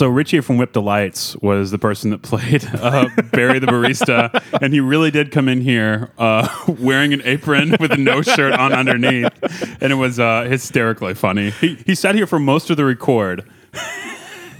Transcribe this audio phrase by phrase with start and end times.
[0.00, 4.72] So Richie from Whip Delights was the person that played uh, Barry the barista, and
[4.72, 6.48] he really did come in here uh,
[6.80, 9.30] wearing an apron with no shirt on underneath,
[9.82, 11.50] and it was uh, hysterically funny.
[11.50, 13.46] He, he sat here for most of the record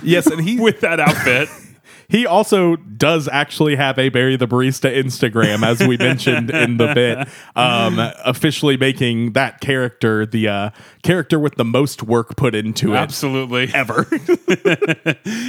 [0.03, 1.49] Yes, and he with that outfit.
[2.11, 6.93] he also does actually have a Barry the Barista Instagram, as we mentioned in the
[6.93, 10.71] bit, um, officially making that character the uh,
[11.03, 13.71] character with the most work put into it Absolutely.
[13.75, 14.07] ever.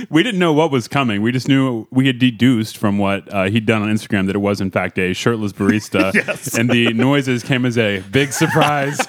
[0.10, 1.24] We didn't know what was coming.
[1.24, 4.40] We just knew we had deduced from what uh, he'd done on Instagram that it
[4.40, 6.14] was, in fact, a shirtless barista.
[6.14, 6.56] Yes.
[6.58, 9.00] And the noises came as a big surprise.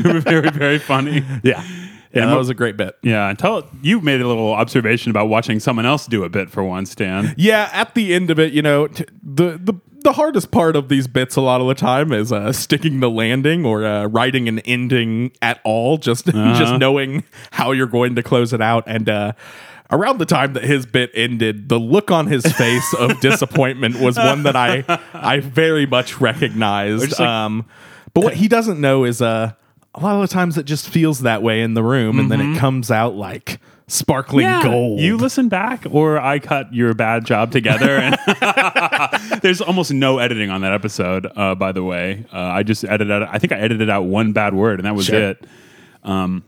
[0.00, 1.24] very, very funny.
[1.42, 1.64] yeah,
[2.14, 2.96] yeah, And that was a great bit.
[3.02, 6.50] Yeah, and tell you made a little observation about watching someone else do a bit
[6.50, 7.34] for once, Dan.
[7.36, 10.90] Yeah, at the end of it, you know, t- the the the hardest part of
[10.90, 14.48] these bits a lot of the time is uh, sticking the landing or uh, writing
[14.48, 15.96] an ending at all.
[15.96, 19.08] Just just knowing how you're going to close it out and.
[19.08, 19.32] Uh,
[19.90, 24.16] Around the time that his bit ended, the look on his face of disappointment was
[24.16, 27.12] one that I I very much recognized.
[27.12, 27.66] like- um,
[28.14, 29.52] but what he doesn't know is uh,
[29.94, 32.40] a lot of the times it just feels that way in the room, and then
[32.40, 34.98] it comes out like sparkling gold.
[35.00, 37.96] You listen back, or I cut your bad job together.
[37.98, 38.16] And
[39.42, 42.24] There's almost no editing on that episode, uh, by the way.
[42.32, 44.94] Uh, I just edited out, I think I edited out one bad word, and that
[44.94, 45.20] was Sure.
[45.30, 45.46] it.
[46.02, 46.44] Um,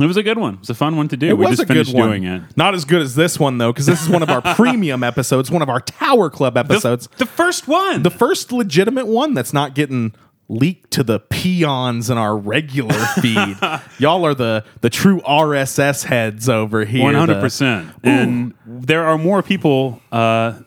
[0.00, 0.54] it was a good one.
[0.54, 1.28] It was a fun one to do.
[1.28, 2.08] It we was just a good finished one.
[2.08, 2.42] doing it.
[2.56, 5.50] Not as good as this one though, because this is one of our premium episodes,
[5.50, 7.08] one of our Tower Club episodes.
[7.18, 8.02] The first one.
[8.04, 10.14] The first legitimate one that's not getting
[10.48, 13.56] leaked to the peons in our regular feed.
[13.98, 17.02] Y'all are the the true RSS heads over here.
[17.02, 17.90] One hundred percent.
[18.02, 20.58] and there are more people uh,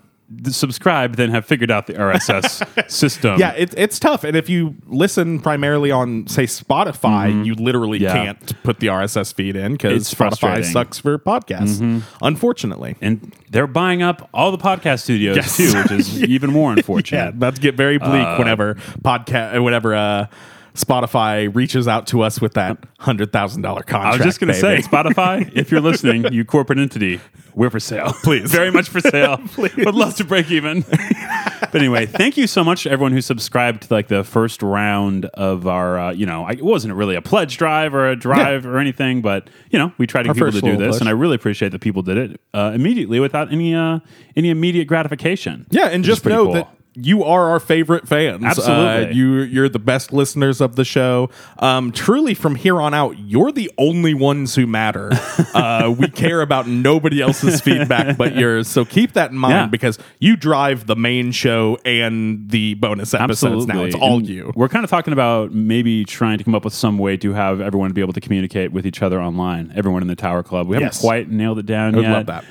[0.49, 3.39] subscribed than have figured out the RSS system.
[3.39, 4.23] Yeah, it, it's tough.
[4.23, 8.03] And if you listen primarily on, say, Spotify, you literally Mm-hmm.
[8.17, 8.23] Yeah.
[8.33, 10.59] can't put the RSS feed in because Spotify.
[10.61, 10.71] Mm-hmm.
[10.71, 12.95] sucks for podcasts, unfortunately.
[13.01, 15.57] and they're buying up all the podcast studios Yes.
[15.57, 17.17] too, which is even more unfortunate.
[17.17, 20.27] Yeah, that's get very bleak whenever podcast, whenever uh,
[20.73, 24.15] Spotify reaches out to us with that hundred thousand dollar contract.
[24.15, 24.77] I was just going to say.
[24.77, 27.19] Spotify, if you're listening, you corporate entity,
[27.53, 28.13] we're for sale.
[28.23, 28.51] Please.
[28.51, 29.37] Very much for sale.
[29.47, 29.75] please.
[29.77, 30.81] Would love to break even.
[30.81, 35.25] but anyway, thank you so much to everyone who subscribed to like the first round
[35.25, 38.65] of our, uh, you know, I, it wasn't really a pledge drive or a drive
[38.65, 40.99] or anything, but, you know, we tried to get people to do this.
[40.99, 43.99] And I really appreciate that people did it uh, immediately without any, uh,
[44.35, 45.67] any immediate gratification.
[45.69, 46.53] yeah, and just know cool.
[46.53, 46.77] that.
[46.93, 48.43] You are our favorite fans.
[48.43, 49.05] Absolutely.
[49.05, 51.29] Uh, you you're the best listeners of the show.
[51.59, 55.09] Um, truly, from here on out, you're the only ones who matter.
[55.53, 58.67] uh, we care about nobody else's feedback but yours.
[58.67, 59.65] So keep that in mind Yeah.
[59.67, 63.83] because you drive the main show and the bonus episodes now.
[63.85, 64.51] It's all And you.
[64.55, 67.61] We're kind of talking about maybe trying to come up with some way to have
[67.61, 69.71] everyone be able to communicate with each other online.
[69.75, 70.67] Everyone in the Tower Club.
[70.67, 70.99] We haven't Yes.
[70.99, 72.11] quite nailed it down I would yet.
[72.11, 72.43] love that.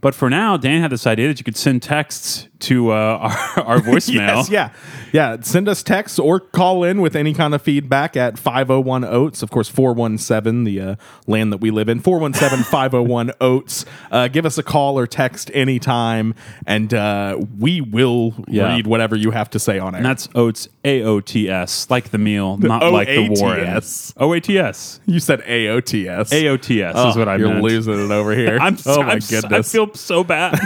[0.00, 2.94] But for now, Dan had this idea that you could send texts to uh,
[3.56, 4.14] our, our voicemail.
[4.36, 4.70] Yes, yeah.
[5.12, 5.36] Yeah.
[5.42, 9.42] Send us texts or call in with any kind of feedback at 501 Oats.
[9.42, 10.94] Of course, 417, the uh,
[11.26, 12.00] land that we live in.
[12.00, 13.84] 417 501 Oats.
[14.10, 16.34] Uh, give us a call or text anytime,
[16.66, 18.74] and uh, we will Yeah.
[18.74, 19.98] read whatever you have to say on it.
[19.98, 23.60] And that's oats, A O T S, like the meal, not like the Warren.
[23.60, 24.14] O-A-T-S.
[24.16, 25.00] O A T S.
[25.06, 25.42] You said.
[25.46, 27.62] A O T S Oh, is what I You're meant.
[27.62, 28.58] losing it over here.
[28.60, 29.44] I'm, oh, my I'm, goodness.
[29.44, 30.58] I feel so bad.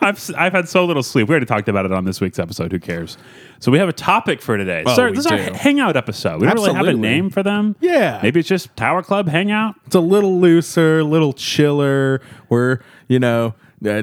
[0.00, 1.28] I've I've had so little sleep.
[1.28, 2.72] We already talked about it on this week's episode.
[2.72, 3.16] Who cares?
[3.60, 4.82] So we have a topic for today.
[4.86, 6.40] Oh, Sir, this is our hangout episode.
[6.40, 7.76] We don't really have a name for them.
[7.80, 8.18] Yeah.
[8.22, 9.76] maybe it's just Tower Club Hangout.
[9.86, 12.20] it's a little looser, a little chiller.
[12.48, 13.54] We're, you know,
[13.86, 14.02] uh,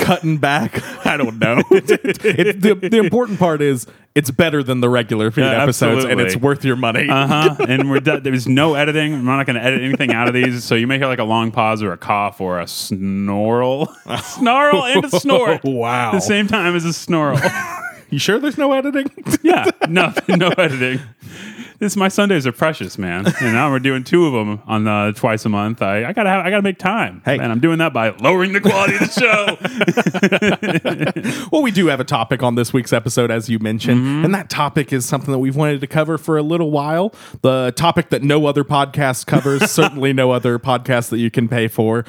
[0.00, 0.82] cutting back.
[1.06, 1.62] I don't know.
[1.70, 6.20] It- the, the important part is it's better than the regular feed Yeah, episodes, and
[6.20, 7.08] it's worth your money.
[7.08, 7.56] Uh huh.
[7.68, 9.14] and we're do- there's no editing.
[9.14, 10.64] I'm not going to edit anything out of these.
[10.64, 13.88] So you may hear like a long pause or a cough or a snorl,
[14.22, 15.62] snarl and a snort.
[15.64, 16.08] Wow.
[16.08, 17.38] At the same time as a snarl.
[18.10, 19.10] You sure there's no editing?
[19.42, 19.68] yeah.
[19.88, 20.12] No.
[20.28, 21.00] No editing.
[21.78, 23.26] This my Sundays are precious, man.
[23.40, 25.82] And now we're doing two of them on uh, twice a month.
[25.82, 27.20] I, I gotta have, I gotta make time.
[27.24, 27.34] Hey.
[27.38, 29.10] and I'm doing that by lowering the quality of the
[31.44, 31.48] show.
[31.52, 34.24] well, we do have a topic on this week's episode, as you mentioned, Mm-hmm.
[34.24, 37.14] and that topic is something that we've wanted to cover for a little while.
[37.42, 41.68] The topic that no other podcast covers, certainly no other podcast that you can pay
[41.68, 42.04] for.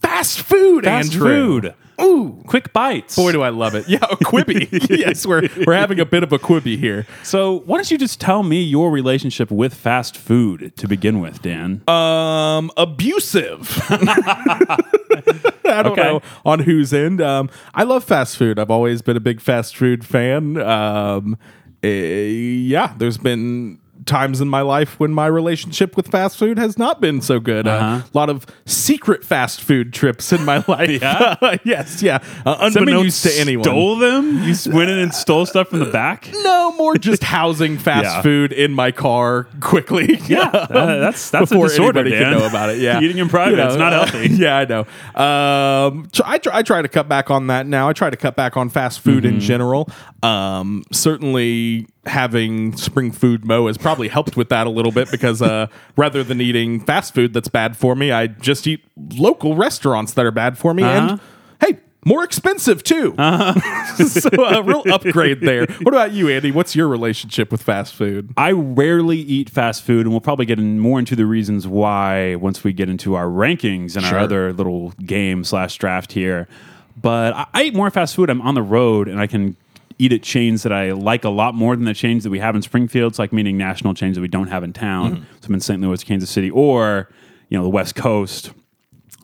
[0.00, 1.60] Fast food, Fast Andrew.
[1.60, 1.74] food.
[2.02, 2.42] Ooh.
[2.46, 3.16] Quick bites.
[3.16, 3.88] Boy, do I love it.
[3.88, 4.68] Yeah, a Quibi.
[4.98, 7.06] yes, we're, we're having a bit of a Quibi here.
[7.22, 11.42] so, why don't you just tell me your relationship with fast food to begin with,
[11.42, 11.82] Dan?
[11.88, 13.82] Um, abusive.
[13.90, 16.02] I don't Okay.
[16.02, 17.20] know on whose end.
[17.20, 18.58] Um, I love fast food.
[18.58, 20.56] I've always been a big fast food fan.
[20.60, 21.36] Um,
[21.82, 21.88] eh,
[22.28, 27.00] yeah, there's been times in my life when my relationship with fast food has not
[27.00, 27.66] been so good.
[27.66, 28.02] Uh, Uh-huh.
[28.12, 30.88] a lot of secret fast food trips in my life.
[31.02, 31.36] Yeah?
[31.64, 32.18] yes, yeah.
[32.44, 33.64] Uh, unbeknownst to anyone.
[33.64, 34.42] Stole them?
[34.44, 36.28] You went in and stole stuff from the back?
[36.42, 38.22] no, more just housing fast Yeah.
[38.22, 40.18] food in my car quickly.
[40.30, 42.32] Yeah, uh, that's that's a before disorder, anybody Dan.
[42.32, 42.78] can know about it.
[42.78, 44.28] Yeah, eating in private, You know, it's not uh, healthy.
[44.34, 44.80] Yeah, I know.
[45.24, 47.88] Um, tr- I try, I try to cut back on that now.
[47.88, 49.34] I try to cut back on fast food Mm-hmm.
[49.34, 49.88] in general.
[50.22, 55.42] Um, certainly having spring food mo has probably helped with that a little bit because
[55.42, 55.66] uh,
[55.96, 58.82] rather than eating fast food that's bad for me, I just eat
[59.16, 60.82] local restaurants that are bad for me.
[60.82, 61.08] Uh-huh.
[61.12, 61.20] And
[61.60, 61.80] hey.
[62.06, 63.14] More expensive too,
[64.08, 65.66] so a real upgrade there.
[65.82, 66.50] What about you, Andy?
[66.50, 68.32] What's your relationship with fast food?
[68.38, 72.36] I rarely eat fast food, and we'll probably get in more into the reasons why
[72.36, 74.16] once we get into our rankings and Sure.
[74.16, 76.48] our other little game slash draft here.
[76.96, 78.30] But I, I eat more fast food.
[78.30, 79.58] I'm on the road, and I can
[80.00, 82.56] eat at chains that I like a lot more than the chains that we have
[82.56, 83.12] in Springfield.
[83.12, 85.16] It's like meaning national chains that we don't have in town.
[85.16, 85.24] Mm-hmm.
[85.40, 85.80] So I'm in St.
[85.80, 87.08] Louis, Kansas City, or
[87.48, 88.52] you know the West Coast.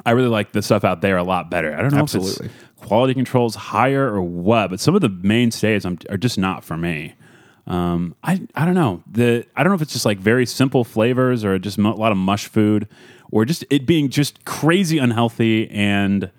[0.04, 1.76] I really like the stuff out there a lot better.
[1.76, 2.40] I don't know if it's
[2.76, 6.76] quality controls higher or what, but some of the mainstays I'm- are just not for
[6.76, 7.14] me.
[7.66, 10.84] Um, I I don't know the I don't know if it's just like very simple
[10.84, 12.86] flavors or just a lot of mush food
[13.32, 16.30] or just it being just crazy unhealthy and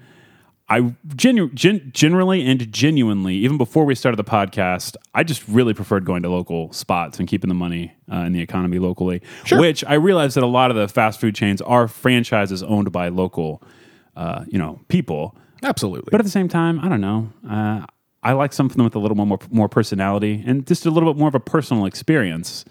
[0.70, 5.74] I genu- gen- generally and genuinely even before we started the podcast I just really
[5.74, 9.22] preferred going to local spots and keeping the money uh, in the economy locally
[9.52, 13.08] which I realized that a lot of the fast food chains are franchises owned by
[13.10, 13.64] local
[14.16, 16.10] uh, you know people Absolutely.
[16.12, 17.32] but at the same time, I don't know.
[17.50, 17.86] Uh,
[18.22, 21.30] I like something with a little more more personality and just a little bit more
[21.30, 22.64] of a personal experience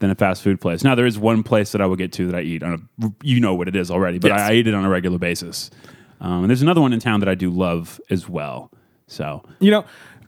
[0.00, 0.84] than a fast food place.
[0.84, 3.10] Now, there is one place that I will get to that I eat on a.
[3.22, 4.40] You know what it is already, but Yes.
[4.40, 5.70] I, I eat it on a regular basis.
[6.20, 8.70] Um, and there's another one in town that I do love as well.
[9.06, 9.84] So You know,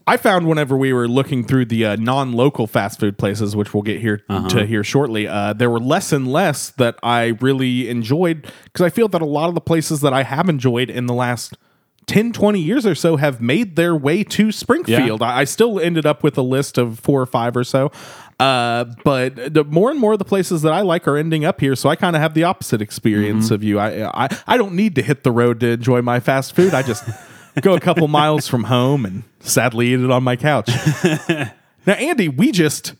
[0.06, 3.82] I found whenever we were looking through the uh, non-local fast food places, which we'll
[3.82, 8.46] get here to here shortly, uh, there were less and less that I really enjoyed
[8.64, 11.14] because I feel that a lot of the places that I have enjoyed in the
[11.14, 11.58] last
[12.06, 15.20] 10, 20 years or so have made their way to Springfield.
[15.22, 17.92] I, I still ended up with a list of four or five or so.
[18.40, 21.60] Uh, but the more and more of the places that I like are ending up
[21.60, 23.80] here, so I kind of have the opposite experience of you.
[23.80, 26.72] I, I I don't need to hit the road to enjoy my fast food.
[26.72, 27.04] I just
[27.62, 30.68] go a couple miles from home and sadly eat it on my couch.
[31.28, 32.94] now, Andy, we just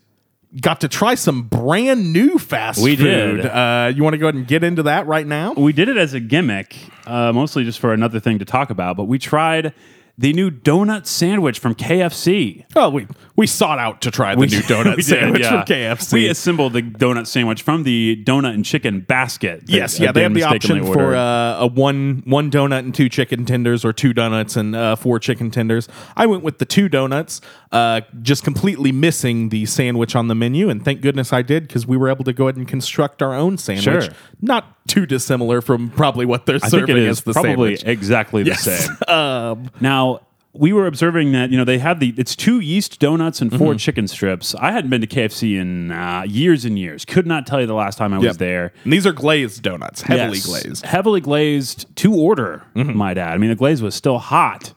[0.59, 3.37] got to try some brand new fast We food.
[3.37, 3.45] did.
[3.45, 5.53] Uh, you want to go ahead and get into that right now?
[5.53, 6.75] we did it as a gimmick,
[7.05, 8.97] uh, mostly just for another thing to talk about.
[8.97, 9.73] But we tried
[10.19, 12.65] the new donut sandwich from KFC.
[12.75, 13.07] Oh, we
[13.37, 15.49] we sought out to try the new donut we did, sandwich yeah.
[15.49, 16.13] from KFC.
[16.13, 19.63] We assembled the donut sandwich from the donut and chicken basket.
[19.67, 23.45] Yes, yeah, they have the option for uh, a one one donut and two chicken
[23.45, 25.87] tenders, or two donuts and uh, four chicken tenders.
[26.17, 27.39] I went with the two donuts,
[27.71, 31.87] uh, just completely missing the sandwich on the menu, and thank goodness I did because
[31.87, 34.03] we were able to go ahead and construct our own sandwich.
[34.03, 34.13] Sure.
[34.41, 37.77] Not too dissimilar from probably what they're I think serving it as is the probably
[37.77, 37.83] sandwich.
[37.85, 38.63] exactly the Yes.
[38.63, 38.97] same.
[39.07, 40.21] Um, Now
[40.51, 43.63] we were observing that you know they had the it's two yeast donuts and Mm-hmm.
[43.63, 44.55] 4 chicken strips.
[44.55, 47.05] I hadn't been to KFC in uh, years and years.
[47.05, 48.73] Could not tell you the last time I was there.
[48.83, 50.45] and these are glazed donuts, heavily Yes.
[50.47, 50.85] glazed.
[50.85, 52.63] Heavily glazed to order.
[52.73, 53.33] Might add.
[53.33, 54.73] I mean, the glaze was still hot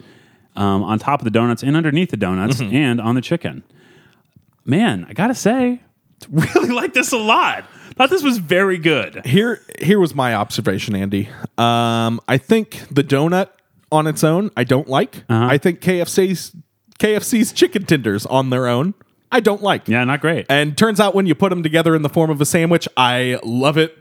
[0.57, 2.77] um, on top of the donuts and underneath the donuts Mm-hmm.
[2.77, 3.63] and on the chicken.
[4.65, 5.81] Man, I gotta say,
[6.31, 7.65] really like this a lot.
[7.97, 9.25] Thought this was very good.
[9.27, 11.29] Here, here was my observation, Andy.
[11.59, 13.49] Um, I think the donut
[13.91, 15.25] on its own, I don't like.
[15.29, 15.47] Uh-huh.
[15.51, 16.53] I think KFC's
[16.99, 18.95] KFC's chicken tenders on their own,
[19.31, 19.89] I don't like.
[19.89, 20.47] Yeah, not great.
[20.49, 23.39] And turns out when you put them together in the form of a sandwich, I
[23.43, 23.97] love it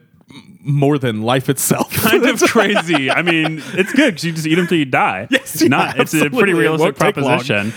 [0.62, 1.92] more than life itself.
[1.96, 3.10] kind of crazy.
[3.10, 5.28] I mean, it's good because you just eat them till you die.
[5.32, 5.96] Yes, It's not.
[5.96, 6.52] yeah, it's a pretty.
[6.52, 7.74] It realistic proposition.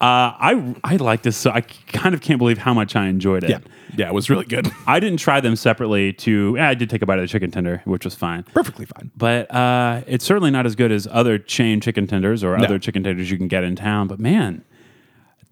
[0.00, 1.36] Uh, I I like this.
[1.36, 3.50] So I kind of can't believe how much I enjoyed it.
[3.50, 3.58] yeah,
[3.96, 4.70] yeah, it was really good.
[4.86, 6.12] I didn't try them separately.
[6.14, 8.42] To yeah, I did take a bite of the chicken tender, which was fine.
[8.54, 9.10] Perfectly fine.
[9.16, 13.02] But uh, it's certainly not as good as other chain chicken tenders or other chicken
[13.04, 14.08] tenders you can get in town.
[14.08, 14.64] But man,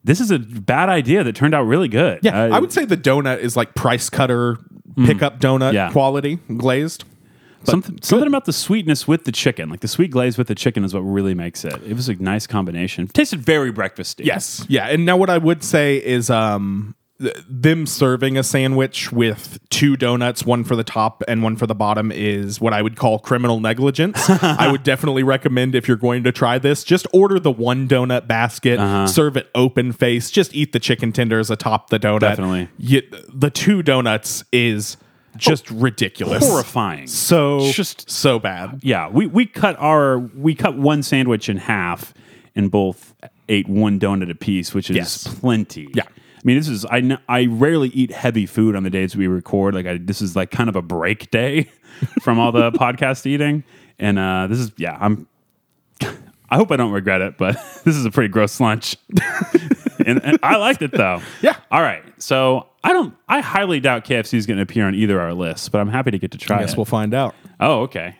[0.04, 2.18] this is a bad idea that turned out really good.
[2.22, 4.58] Yeah, Uh, I would say the donut is like price cutter
[5.06, 5.74] pickup donut Mm.
[5.74, 5.92] Yeah.
[5.92, 7.04] quality glazed.
[7.64, 10.84] Something, something about the sweetness with the chicken, like the sweet glaze with the chicken,
[10.84, 11.74] is what really makes it.
[11.86, 13.08] It was a nice combination.
[13.08, 14.24] Tasted very breakfasty.
[14.24, 14.64] Yes.
[14.68, 14.88] Yeah.
[14.88, 19.96] And now what I would say is um th- them serving a sandwich with two
[19.96, 23.18] donuts, one for the top and one for the bottom, is what I would call
[23.20, 24.18] criminal negligence.
[24.42, 28.26] I would definitely recommend if you're going to try this, just order the one donut
[28.26, 29.06] basket, Uh-huh.
[29.06, 32.20] serve it open face, just eat the chicken tenders atop the donut.
[32.20, 32.68] Definitely.
[32.78, 33.02] You-
[33.32, 34.96] the two donuts is
[35.36, 36.46] just ridiculous.
[36.46, 37.06] Horrifying.
[37.06, 38.80] So Just- so bad.
[38.82, 42.12] Yeah, we, we cut our we cut one sandwich in half
[42.54, 43.14] and both
[43.48, 45.26] ate one donut apiece, which is Yes.
[45.40, 45.88] plenty.
[45.94, 46.04] Yeah.
[46.06, 49.26] I mean, this is I n- I rarely eat heavy food on the days we
[49.28, 49.74] record.
[49.74, 51.70] Like I, this is like kind of a break day
[52.22, 53.62] from all the podcast eating,
[53.98, 54.98] and uh, this is yeah.
[55.00, 55.28] I'm.
[56.50, 58.96] I hope I don't regret it, but this is a pretty gross lunch,
[60.04, 61.22] and, and I liked it though.
[61.40, 61.56] Yeah.
[61.70, 62.02] All right.
[62.20, 63.14] So I don't.
[63.28, 66.10] I highly doubt KFC is going to appear on either our lists, but I'm happy
[66.10, 66.76] to get to try I guess it.
[66.76, 67.34] we'll find out.
[67.60, 68.16] Oh, okay.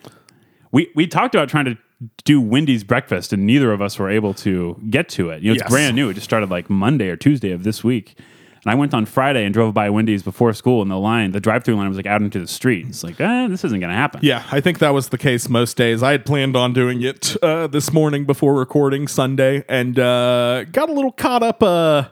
[0.70, 1.76] We we talked about trying to
[2.24, 5.42] do Wendy's breakfast, and neither of us were able to get to it.
[5.42, 5.70] You know, it's Yes.
[5.70, 6.08] brand new.
[6.10, 8.16] It just started like Monday or Tuesday of this week.
[8.64, 11.40] And I went on Friday and drove by Wendy's before school, and the line, the
[11.40, 12.86] drive-through line, was like out into the street.
[12.88, 14.20] It's like, eh, this isn't going to happen.
[14.22, 16.00] Yeah, I think that was the case most days.
[16.00, 20.88] I had planned on doing it uh, this morning before recording Sunday, and uh, got
[20.88, 22.04] a little caught up uh,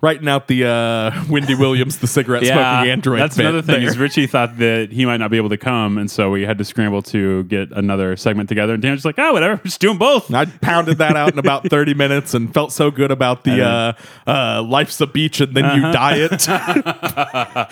[0.00, 3.20] writing out the uh, Wendy Williams, the cigarette smoking android.
[3.20, 3.80] That's another thing.
[3.80, 3.88] there.
[3.88, 6.58] Is Richie thought that he might not be able to come, and so we had
[6.58, 8.74] to scramble to get another segment together.
[8.74, 10.32] And Dan's just like, oh, whatever, just doing both.
[10.32, 13.92] I pounded that out in about 30 minutes and felt so good about the uh,
[14.26, 15.86] uh, life's a beach and then Uh-huh.
[15.88, 17.66] you diet uh,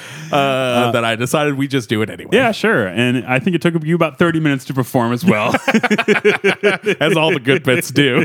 [0.92, 2.30] that I decided we just do it anyway.
[2.32, 2.86] Yeah, sure.
[2.88, 5.54] And I think it took you about thirty minutes to perform as well.
[7.00, 8.24] As all the good bits do.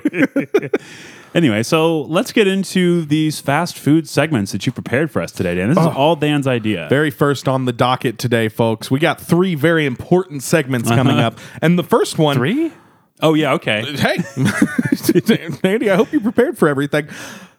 [1.36, 5.56] Anyway, so let's get into these fast food segments that you prepared for us today,
[5.56, 5.70] Dan.
[5.70, 6.88] This is all Dan's idea.
[6.90, 8.90] Very first on the docket today, folks.
[8.90, 11.38] We got three very important segments coming up.
[11.62, 12.38] And the first one.
[12.38, 12.40] Uh-huh.
[12.40, 12.72] Three?
[13.22, 13.84] Oh yeah, okay.
[13.98, 14.18] Hey,
[15.64, 17.10] Andy, I hope you prepared for everything.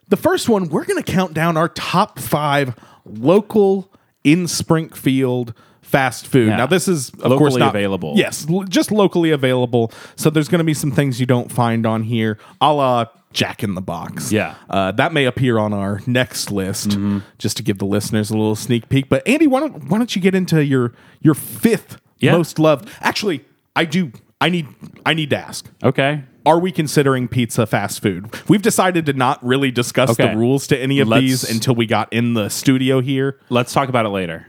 [0.09, 2.75] The first one, we're going to count down our top five
[3.05, 3.93] local
[4.25, 5.55] in Springfield
[5.91, 6.49] fast food.
[6.49, 6.57] Yeah.
[6.57, 8.15] Now, this is of Locally course not available.
[8.17, 9.93] Yes, l- just locally available.
[10.17, 13.63] So there's going to be some things you don't find on here, a la Jack
[13.63, 14.33] in the Box.
[14.33, 14.55] Yeah.
[14.71, 16.97] uh, that may appear on our next list,
[17.39, 19.09] just to give the listeners a little sneak peek.
[19.09, 22.33] But Andy, why don't why don't you get into your your fifth Yeah.
[22.37, 22.89] most loved?
[23.01, 23.45] Actually,
[23.77, 24.13] I do.
[24.41, 24.67] I need
[25.07, 26.23] I need to ask Okay.
[26.47, 28.35] are we considering pizza fast food?
[28.49, 30.31] We've decided to not really discuss Okay.
[30.31, 33.39] the rules to any of Let's- these until we got in the studio here.
[33.51, 34.47] Let's talk about it later.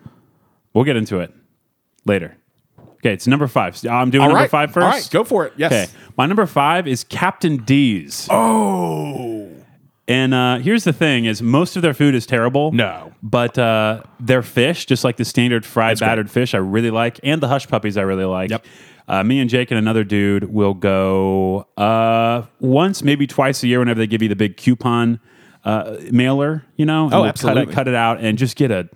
[0.73, 1.33] We'll get into it
[2.05, 2.37] later.
[2.97, 3.75] Okay, it's number five.
[3.85, 4.49] I'm doing All number right.
[4.49, 4.85] five first.
[4.85, 5.53] All right, go for it.
[5.57, 5.71] Yes.
[5.71, 5.87] Okay.
[6.17, 8.27] My number five is Captain D's.
[8.29, 9.49] Oh
[10.07, 12.71] And uh, here's the thing: is most of their food is terrible.
[12.71, 13.11] No.
[13.23, 16.07] but uh, their fish, just like the standard fried great.
[16.07, 18.51] battered fish, I really like, and the hush puppies, I really like.
[18.51, 18.65] Yep.
[19.07, 23.79] Uh, me and Jake and another dude will go uh, once, maybe twice a year,
[23.79, 25.19] whenever they give you the big coupon
[25.65, 26.65] uh, mailer.
[26.77, 27.63] You know, and Oh, absolutely.
[27.65, 28.89] Cut it, cut it out and just get a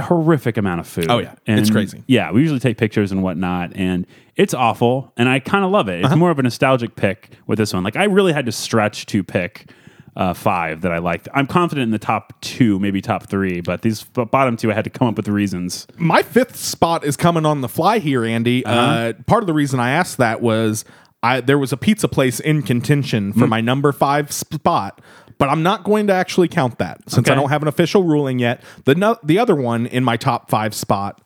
[0.00, 1.06] horrific amount of food.
[1.10, 1.34] Oh, yeah.
[1.46, 2.02] And, It's crazy.
[2.06, 5.12] Yeah, we usually take pictures and whatnot, and it's awful.
[5.16, 6.00] And I kind of love it.
[6.00, 6.16] It's Uh-huh.
[6.16, 7.82] more of a nostalgic pick with this one.
[7.84, 9.70] Like I really had to stretch to pick
[10.16, 11.28] uh, five that I liked.
[11.34, 14.84] I'm confident in the top two, maybe top three, but these bottom two I had
[14.84, 15.86] to come up with reasons.
[15.98, 18.64] my fifth spot is coming on the fly here, Andy.
[18.64, 19.12] uh Uh-huh.
[19.26, 20.84] part of the reason I asked that was
[21.22, 25.00] I there was a pizza place in contention for my number five spot.
[25.38, 28.38] But I'm not going to actually count that since I don't have an official ruling
[28.38, 28.62] yet.
[28.84, 31.20] The no, the other one in my top five spot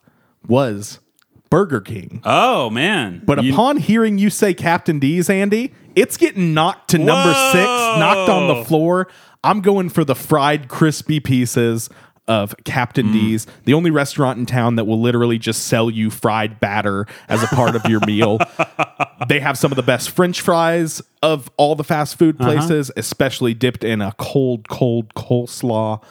[0.47, 0.99] was
[1.49, 2.21] Burger King.
[2.25, 3.21] Oh man!
[3.25, 7.65] But You- upon hearing you say Captain D's, Andy, it's getting knocked to number six,
[7.65, 9.07] knocked on the floor.
[9.43, 11.89] I'm going for the fried crispy pieces
[12.31, 13.13] of Captain Mm.
[13.13, 17.43] D's, the only restaurant in town that will literally just sell you fried batter as
[17.43, 18.39] a part of your meal.
[19.27, 22.51] They have some of the best French fries of all the fast food Uh-huh.
[22.53, 26.01] places, especially dipped in a cold, cold coleslaw.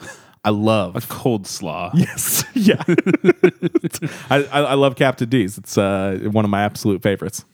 [0.42, 0.96] I love.
[0.96, 1.90] A cold slaw.
[1.94, 2.82] Yes, yeah.
[4.30, 5.58] I, I, I love Captain D's.
[5.58, 7.44] It's uh, one of my absolute favorites.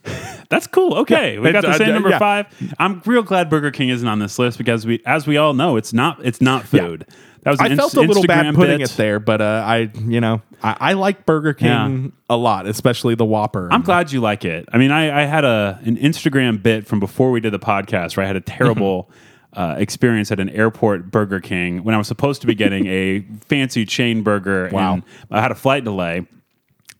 [0.50, 0.94] That's cool.
[0.98, 1.40] Okay, Yeah.
[1.40, 2.18] we got the same uh, number yeah.
[2.18, 2.46] five.
[2.78, 5.76] I'm real glad Burger King isn't on this list because we, as we all know,
[5.76, 6.24] it's not.
[6.24, 7.06] It's not food.
[7.46, 8.90] That was I felt Inst- a little bad putting bit.
[8.90, 13.14] it there, but uh, I, you know, I, I like Burger King a lot, especially
[13.14, 13.68] the Whopper.
[13.70, 14.68] I'm glad you like it.
[14.72, 18.16] I mean, I, I had a an Instagram bit from before we did the podcast
[18.16, 19.12] where I had a terrible
[19.52, 23.20] uh, experience at an airport Burger King when I was supposed to be getting a
[23.46, 24.68] fancy chain burger.
[24.72, 24.94] Wow.
[24.94, 26.26] And I had a flight delay.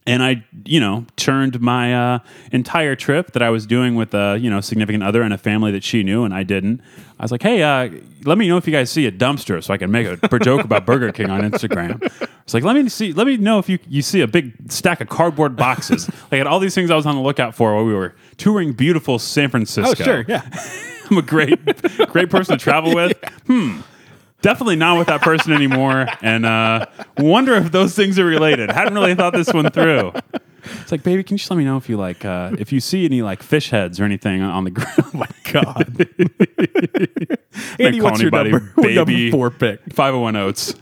[0.07, 2.19] And I, you know, turned my uh,
[2.51, 5.71] entire trip that I was doing with a, you know, significant other and a family
[5.73, 6.81] that she knew and I didn't.
[7.19, 7.89] I was like, hey, uh,
[8.23, 10.63] let me know if you guys see a dumpster so I can make a joke
[10.63, 12.01] about Burger King on Instagram.
[12.43, 15.01] It's like, let me see, let me know if you, you see a big stack
[15.01, 16.09] of cardboard boxes.
[16.31, 18.73] I had all these things I was on the lookout for while we were touring
[18.73, 19.91] beautiful San Francisco.
[19.91, 20.47] Oh, sure, yeah.
[21.11, 21.59] I'm a great,
[22.09, 23.17] great person to travel with.
[23.47, 23.79] Hmm.
[24.41, 26.07] Definitely not with that person anymore.
[26.21, 26.85] And uh,
[27.17, 28.71] wonder if those things are related.
[28.71, 30.13] Hadn't really thought this one through.
[30.81, 32.79] It's like, baby, can you just let me know if you like, uh, if you
[32.79, 34.93] see any like fish heads or anything on the ground?
[34.97, 35.97] Oh my God.
[37.79, 38.95] Andy, what's your anybody number, baby.
[38.95, 39.81] number four pick?
[39.93, 40.75] 501 Oats.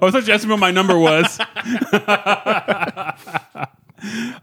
[0.00, 1.38] I was actually asking what my number was.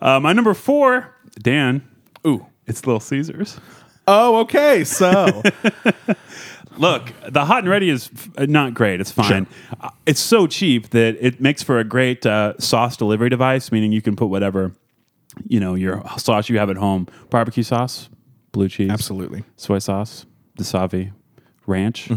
[0.01, 1.87] uh, my number four, Dan.
[2.27, 2.45] Ooh.
[2.67, 3.59] It's Little Caesars.
[4.07, 4.83] Oh, okay.
[4.83, 5.41] So
[6.77, 9.01] Look, the hot and ready is f- not great.
[9.01, 9.47] It's fine.
[9.81, 13.91] Uh, It's so cheap that it makes for a great uh, sauce delivery device, meaning
[13.91, 14.71] you can put whatever,
[15.47, 18.09] you know, your sauce you have at home barbecue sauce,
[18.51, 19.43] blue cheese, absolutely.
[19.57, 20.25] soy sauce,
[20.57, 21.11] Dasavi,
[21.67, 22.09] ranch,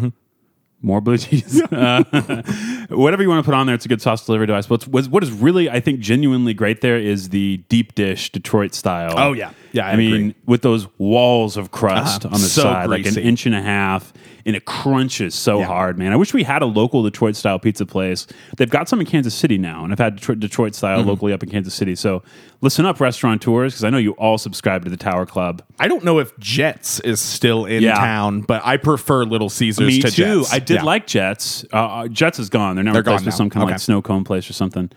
[0.81, 1.61] more blue cheese.
[1.63, 2.03] Uh,
[2.91, 4.69] whatever you want to put on there, it's a good sauce delivery device.
[4.71, 8.75] What's, what's, what is really, I think, genuinely great there is the deep dish Detroit
[8.75, 9.15] style.
[9.17, 9.53] Oh, yeah.
[9.73, 10.35] Yeah, I I, mean, agree.
[10.47, 12.35] with those walls of crust Uh-huh.
[12.35, 13.21] on the So side, like greasy.
[13.21, 14.13] an inch and a half,
[14.47, 15.67] and it crunches so Yeah.
[15.67, 16.13] hard, man.
[16.13, 18.27] I wish we had a local Detroit style pizza place.
[18.57, 21.09] They've got some in Kansas City now, and I've had Detroit, Detroit style Mm-hmm.
[21.09, 21.95] locally up in Kansas City.
[21.95, 22.23] So
[22.61, 25.63] listen up, restaurateurs, because I know you all subscribe to the Tower Club.
[25.79, 27.95] I don't know if Jets is still in Yeah.
[27.95, 30.41] town, but I prefer Little Caesars Me to too.
[30.41, 30.53] Jets.
[30.53, 30.83] I did Yeah.
[30.85, 31.65] like Jets.
[31.73, 32.75] Uh, Uh, Jets is gone.
[32.77, 33.75] They're now They're replaced gone with some kind of Okay.
[33.75, 34.91] like snow cone place or something.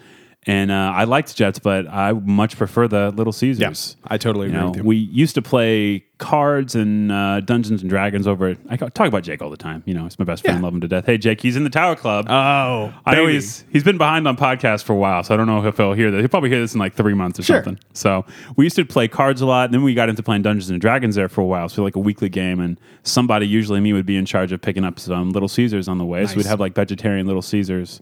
[0.47, 3.97] And uh, I liked Jets, but I much prefer the Little Caesars.
[4.05, 4.83] I totally You agree know, with you.
[4.83, 8.49] we used to play cards and uh, Dungeons and Dragons over.
[8.49, 9.81] At, I talk about Jake all the time.
[9.87, 10.59] You know, he's my best friend.
[10.59, 10.63] Yeah.
[10.63, 11.07] Love him to death.
[11.07, 12.27] Hey, Jake, he's in the Tower Club.
[12.29, 15.47] Oh, I know he's he's been behind on podcasts for a while, so I don't
[15.47, 16.19] know if he'll hear this.
[16.19, 17.63] He'll probably hear this in like three months or Sure.
[17.63, 17.79] something.
[17.93, 18.23] So
[18.55, 20.79] we used to play cards a lot, and then we got into playing Dungeons and
[20.79, 21.69] Dragons there for a while.
[21.69, 24.85] So like a weekly game, and somebody, usually me, would be in charge of picking
[24.85, 26.27] up some Little Caesars on the way.
[26.27, 27.99] So we'd have like vegetarian Little Caesars.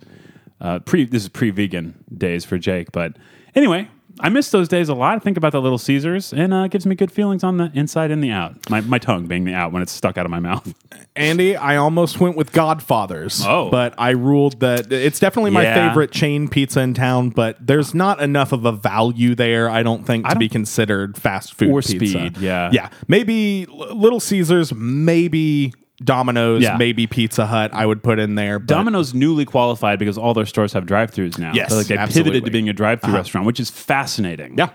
[0.64, 3.18] Uh, pre this is pre-vegan days for Jake, but
[3.56, 3.88] anyway.
[4.20, 5.16] I miss those days a lot.
[5.16, 7.72] I think about the Little Caesars, and uh, it gives me good feelings on the
[7.74, 8.70] inside and the out.
[8.70, 10.72] My, my tongue being the out when it's stuck out of my mouth.
[11.16, 13.42] Andy, I almost went with Godfathers.
[13.44, 13.72] Oh.
[13.72, 15.90] But I ruled that it's definitely my Yeah.
[15.90, 20.06] favorite chain pizza in town, but there's not enough of a value there, I don't
[20.06, 22.06] think, to be considered fast food Or pizza.
[22.06, 22.70] speed, yeah.
[22.72, 22.90] Yeah.
[23.08, 26.78] Maybe L- Little Caesars, maybe Domino's, Yeah.
[26.78, 28.60] maybe Pizza Hut, I would put in there.
[28.60, 31.52] But Domino's newly qualified because all their stores have drive-throughs now.
[31.54, 32.32] Yes, so like they absolutely.
[32.32, 34.56] pivoted to being a drive-through restaurant, which is fascinating.
[34.58, 34.70] Yeah.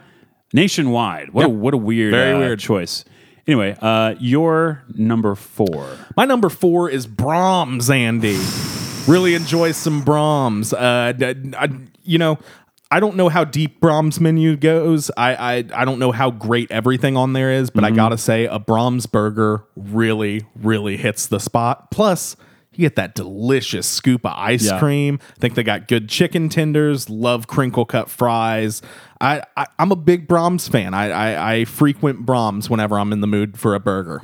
[0.55, 1.31] nationwide.
[1.33, 2.59] What a what a weird, Very uh, weird.
[2.59, 3.05] choice.
[3.47, 5.87] Anyway, uh, your number four.
[6.17, 8.39] My number four is Braum's, Andy.
[9.07, 10.73] really enjoy some Braum's.
[10.73, 11.69] Uh, d- I-
[12.03, 12.39] you know,
[12.91, 15.11] I don't know how deep Braum's menu goes.
[15.17, 18.47] I I, I don't know how great everything on there is, but I gotta say,
[18.47, 21.91] a Braum's burger really, really hits the spot.
[21.91, 22.35] Plus,
[22.73, 24.79] you get that delicious scoop of ice Yeah.
[24.79, 25.19] cream.
[25.37, 27.11] I think they got good chicken tenders.
[27.11, 28.81] Love crinkle cut fries.
[29.21, 30.95] I, I I'm a big Braum's fan.
[30.95, 34.21] I, I I frequent Braum's whenever I'm in the mood for a burger.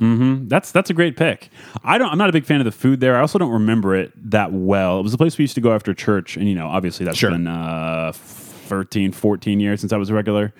[0.47, 1.49] That's that's a great pick.
[1.83, 2.09] I don't.
[2.09, 3.15] I'm not a big fan of the food there.
[3.17, 5.01] I also don't remember it that well.
[5.01, 7.17] It was a place we used to go after church, and you know, obviously that's
[7.17, 7.31] Sure.
[7.31, 8.13] been uh,
[8.65, 10.53] 13, 14 years since that was a regular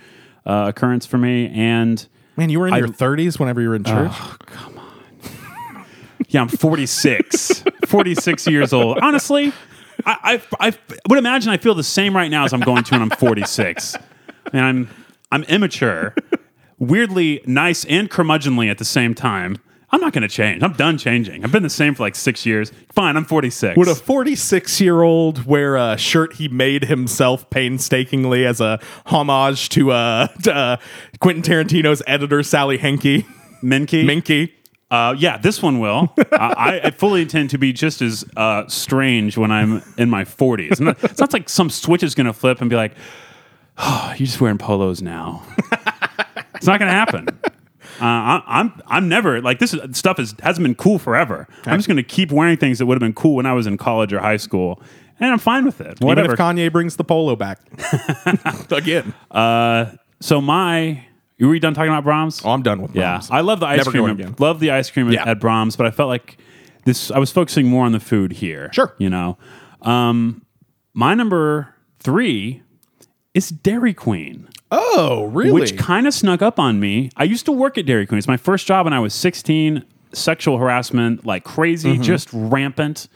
[0.46, 1.50] uh, occurrence for me.
[1.54, 2.06] And
[2.38, 4.12] Man, you were in I- your 30s whenever you were in church.
[4.46, 5.86] Come on.
[6.30, 7.63] Yeah, I'm 46.
[7.88, 8.98] 46 years old.
[9.02, 9.54] Honestly,
[10.06, 10.74] I, I, I
[11.10, 13.96] would imagine I feel the same right now as I'm going to when I'm 46.
[14.54, 14.89] And I'm
[15.32, 16.13] I'm immature,
[16.80, 19.58] weirdly nice and curmudgeonly at the same time.
[19.91, 20.63] I'm not going to change.
[20.63, 21.43] I'm done changing.
[21.43, 22.71] I've been the same for like six years.
[22.91, 23.78] Fine, I'm 46.
[23.78, 29.69] Would a 46 year old wear a shirt he made himself painstakingly as a homage
[29.69, 30.78] to uh, to, uh,
[31.19, 33.26] Quentin Tarantino's editor, Sally Henke?
[33.62, 34.04] Minky?
[34.04, 34.54] Minky.
[34.91, 36.13] Uh, yeah, this one will.
[36.32, 40.71] I, I fully intend to be just as uh, strange when I'm in my 40s.
[40.71, 42.93] It's not, it's not like some switch is going to flip and be like,
[43.78, 45.43] oh, you're just wearing polos now.
[46.56, 47.28] it's not going to happen.
[48.01, 51.47] Uh, I, I'm I'm never like this is, stuff is hasn't been cool forever.
[51.65, 53.67] I'm just going to keep wearing things that would have been cool when I was
[53.67, 54.81] in college or high school,
[55.19, 55.97] and I'm fine with it.
[55.97, 56.34] Even Whatever.
[56.34, 57.60] if Kanye brings the polo back.
[58.71, 59.13] Again.
[59.31, 61.05] Uh, so my,
[61.38, 62.41] you were you done talking about Braum's?
[62.43, 64.05] Oh, I'm done with Yeah, I love the ice Never cream.
[64.10, 64.36] Again.
[64.39, 65.29] love the ice cream Yeah.
[65.29, 66.38] at Braum's, but I felt like
[66.86, 67.12] this.
[67.12, 68.69] I was focusing more on the food here.
[68.73, 68.93] Sure.
[68.97, 69.38] you know.
[69.81, 70.45] Um,
[70.93, 72.63] my number three
[73.34, 74.47] is Dairy Queen,
[74.78, 75.52] Oh, really?
[75.52, 77.10] which kind of snuck up on me.
[77.16, 78.18] I used to work at Dairy Queen.
[78.18, 79.84] It's my first job when I was 16.
[80.14, 82.04] Sexual harassment like crazy, Mm-hmm.
[82.04, 83.08] just rampant.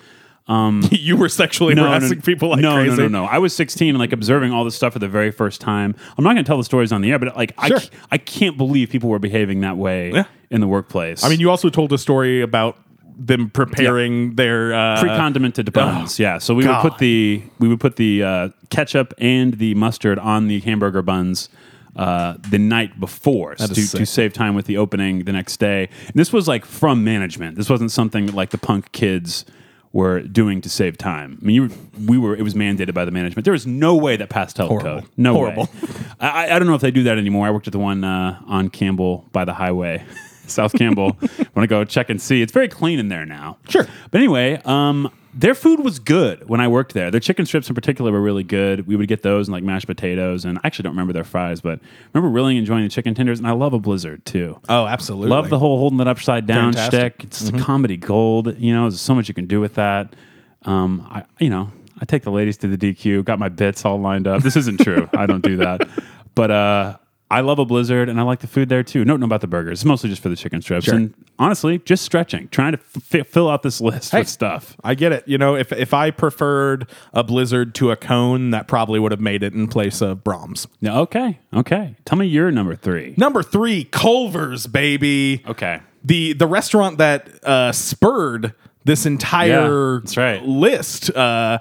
[0.91, 2.97] you were sexually harassing people like no, crazy.
[2.97, 3.25] No, no, no.
[3.25, 5.95] I was 16 and like observing all this stuff for the very first time.
[6.17, 7.77] I'm not going to tell the stories on the air, but like Sure.
[7.77, 10.23] I, I can't believe people were behaving that way Yeah.
[10.49, 11.23] in the workplace.
[11.23, 12.77] I mean, you also told a story about
[13.19, 16.19] them preparing their uh, pre-condimented buns.
[16.19, 16.83] yeah, so we God.
[16.83, 21.01] would put the we would put the uh, ketchup and the mustard on the hamburger
[21.01, 21.49] buns.
[21.95, 25.57] Uh, the night before That is to, to save time with the opening the next
[25.57, 25.89] day.
[26.05, 27.57] And this was like from management.
[27.57, 29.43] This wasn't something that like the punk kids
[29.91, 31.39] were doing to save time.
[31.41, 31.69] I mean, you
[32.07, 33.43] we were it was mandated by the management.
[33.43, 35.01] There was no way that passed health Horrible.
[35.01, 35.09] code.
[35.17, 35.63] No Horrible.
[35.63, 35.89] way.
[36.21, 37.47] I, I don't know if they do that anymore.
[37.47, 40.05] I worked at the one uh, on Campbell by the highway,
[40.49, 41.17] South Campbell.
[41.21, 42.41] Want to go check and see?
[42.41, 43.57] It's very clean in there now.
[43.67, 43.87] Sure.
[44.11, 47.11] But anyway, um, their food was good when I worked there.
[47.11, 48.87] Their chicken strips in particular were really good.
[48.87, 51.61] We would get those and like mashed potatoes, and I actually don't remember their fries,
[51.61, 53.39] but I remember really enjoying the chicken tenders.
[53.39, 54.59] And I love a blizzard too.
[54.67, 55.29] Oh, absolutely.
[55.29, 57.21] Love the whole holding it upside down Fantastic.
[57.21, 57.23] shtick.
[57.25, 58.57] It's comedy gold.
[58.59, 60.15] You know, there's so much you can do with that.
[60.63, 63.23] Um, I, you know, I take the ladies to the DQ.
[63.25, 64.41] Got my bits all lined up.
[64.41, 65.09] This isn't true.
[65.13, 65.87] I don't do that.
[66.35, 66.97] But uh,
[67.31, 69.05] I love a blizzard, and I like the food there too.
[69.05, 69.79] Don't know about the burgers.
[69.79, 72.79] It's mostly just for the chicken strips, and honestly, just stretching, trying to
[73.19, 74.75] f- fill out this list with stuff.
[74.83, 75.27] I get it.
[75.27, 79.21] You know, if if I preferred a blizzard to a cone, that probably would have
[79.21, 80.67] made it in place of Braum's.
[80.83, 81.95] Okay, okay.
[82.05, 83.13] Tell me your number three.
[83.15, 85.43] Number three, Culver's, baby.
[85.47, 85.81] Okay.
[86.03, 90.43] The the restaurant that uh, spurred this entire Yeah, right.
[90.43, 91.11] list.
[91.15, 91.59] Uh,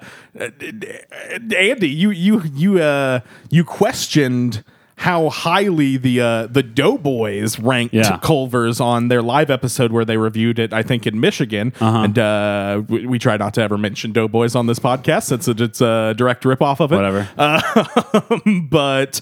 [1.55, 4.63] Andy, you you you uh, you questioned
[4.99, 8.17] how highly the uh, the Doughboys ranked Yeah.
[8.21, 10.73] Culver's on their live episode where they reviewed it.
[10.73, 11.99] I think in Michigan, Uh-huh.
[12.03, 15.61] and uh, we, we try not to ever mention Doughboys on this podcast since it-
[15.61, 16.95] it's a direct ripoff of it.
[16.97, 17.29] Whatever.
[18.69, 19.21] but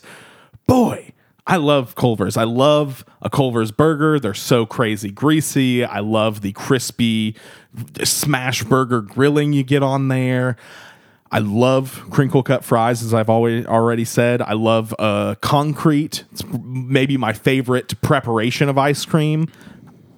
[0.66, 1.12] boy,
[1.46, 2.38] I love Culver's.
[2.38, 4.20] I love a Culver's burger.
[4.20, 5.84] They're so crazy greasy.
[5.86, 7.36] I love the crispy
[8.04, 10.58] smash burger grilling you get on there.
[11.32, 14.42] I love crinkle cut fries, as I've always already said.
[14.42, 16.24] I love uh, concrete.
[16.32, 19.48] It's maybe my favorite preparation of ice cream.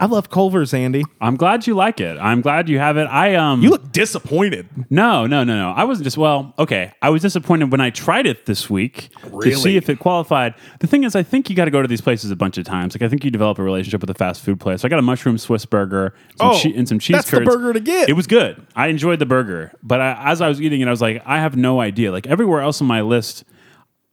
[0.01, 1.03] I love Culver's, Andy.
[1.19, 2.17] I'm glad you like it.
[2.19, 3.03] I'm glad you have it.
[3.05, 3.62] I um.
[3.62, 4.67] You look disappointed.
[4.89, 5.71] No, no, no, no.
[5.71, 6.53] I wasn't just well.
[6.57, 9.09] Okay, I was disappointed when I tried it this week
[9.41, 10.53] to see if it qualified.
[10.79, 12.63] The thing is, I think you got to go to these places a bunch of
[12.63, 12.95] times.
[12.95, 14.81] Like I think you develop a relationship with a fast food place.
[14.81, 17.38] So I got a mushroom Swiss burger some Oh, che- and some cheese that's the
[17.39, 17.49] curds.
[17.55, 18.07] burger to get.
[18.07, 18.65] It was good.
[18.77, 21.39] I enjoyed the burger, but I, as I was eating it, I was like, I
[21.39, 22.12] have no idea.
[22.13, 23.43] Like everywhere else on my list,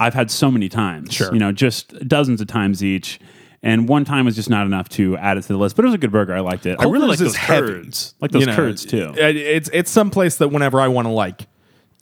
[0.00, 1.14] I've had so many times.
[1.14, 1.32] Sure.
[1.32, 3.20] you know, just dozens of times each.
[3.66, 5.88] And one time was just not enough to add it to the list, but it
[5.88, 6.34] was a good burger.
[6.34, 6.76] I liked it.
[6.80, 9.12] I really like those curds, like those You know, curds too.
[9.16, 11.46] it- It's it's some place that whenever I want to like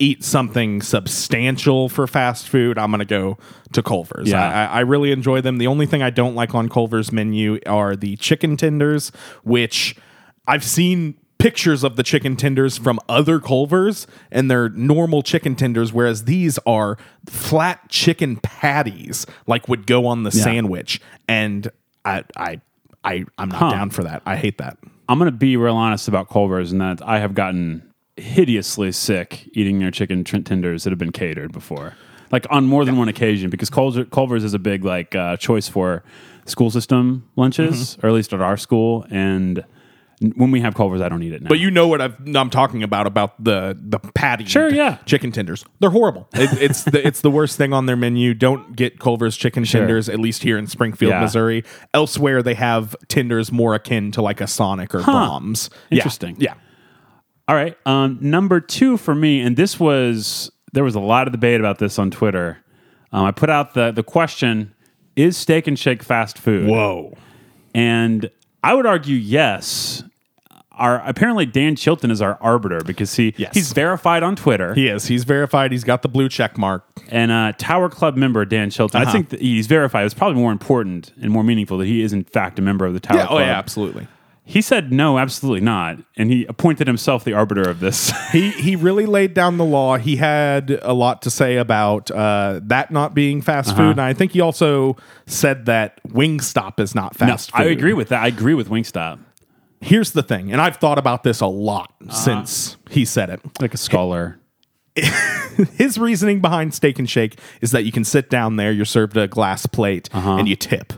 [0.00, 3.38] eat something substantial for fast food, I'm gonna go
[3.72, 4.28] to Culver's.
[4.28, 4.42] Yeah.
[4.44, 5.58] I, I I really enjoy them.
[5.58, 9.12] The only thing I don't like on Culver's menu are the chicken tenders,
[9.44, 9.96] which
[10.46, 11.14] I've seen
[11.44, 16.58] pictures of the chicken tenders from other Culver's and they're normal chicken tenders, whereas these
[16.64, 16.96] are
[17.28, 21.00] flat chicken patties, like would go on the sandwich.
[21.28, 21.70] And
[22.04, 22.60] I I
[23.04, 24.22] I I'm not down for that.
[24.24, 24.78] I hate that.
[25.06, 27.82] I'm going to be real honest about Culver's and that I have gotten
[28.16, 31.94] hideously sick eating their chicken tr- tenders that have been catered before,
[32.32, 33.50] like on more than one occasion.
[33.50, 36.02] Because Culver- Culver's is a big like uh, choice for
[36.46, 38.06] school system lunches, Mm-hmm.
[38.06, 39.04] or at least at our school.
[39.10, 39.62] And
[40.36, 41.48] when we have Culver's, I don't eat it now.
[41.48, 44.44] But you know what I've, I'm talking about about the the patty.
[44.44, 44.96] Sure, yeah.
[45.06, 45.64] Chicken tenders.
[45.80, 46.28] They're horrible.
[46.34, 48.34] It, it's the it's the worst thing on their menu.
[48.34, 50.08] Don't get Culver's chicken tenders.
[50.08, 51.20] At least here in Springfield, Yeah.
[51.20, 51.64] Missouri.
[51.92, 55.70] Elsewhere, they have tenders more akin to like a Sonic or Braum's.
[55.90, 55.96] Yeah.
[55.98, 56.36] Interesting.
[56.38, 56.54] Yeah.
[57.46, 57.76] All right.
[57.84, 61.78] Um, number two for me, and this was there was a lot of debate about
[61.78, 62.58] this on Twitter.
[63.12, 64.74] Um, I put out the the question:
[65.16, 66.68] Is Steak and Shake fast food?
[66.68, 67.16] Whoa.
[67.74, 68.30] And
[68.64, 70.02] I would argue yes.
[70.76, 73.54] Our apparently Dan Chilton is our arbiter because he Yes.
[73.54, 75.06] he's verified on Twitter He is.
[75.06, 75.70] He's verified.
[75.70, 76.84] He's got the blue check mark.
[77.10, 79.02] and uh, Tower Club member Dan Chilton.
[79.02, 79.08] Uh-huh.
[79.08, 80.04] I think he's verified.
[80.04, 82.92] It's probably more important and more meaningful that he is in fact a member of
[82.94, 83.26] the Tower Yeah.
[83.26, 83.40] Club.
[83.40, 83.56] Oh yeah.
[83.56, 84.08] Absolutely.
[84.46, 88.12] He said no, absolutely not, and he appointed himself the arbiter of this.
[88.32, 89.96] He he really laid down the law.
[89.96, 93.78] He had a lot to say about uh, that not being fast Uh-huh.
[93.78, 97.60] food, and I think he also said that Wingstop is not fast food.
[97.60, 98.22] I agree with that.
[98.22, 99.18] I agree with Wingstop.
[99.80, 102.12] here's the thing, and I've thought about this a lot Uh-huh.
[102.12, 103.40] since he said it.
[103.60, 104.38] Like a scholar.
[105.76, 109.16] His reasoning behind Steak and Shake is that you can sit down there, you're served
[109.16, 110.36] a glass plate, Uh-huh.
[110.36, 110.92] and you tip.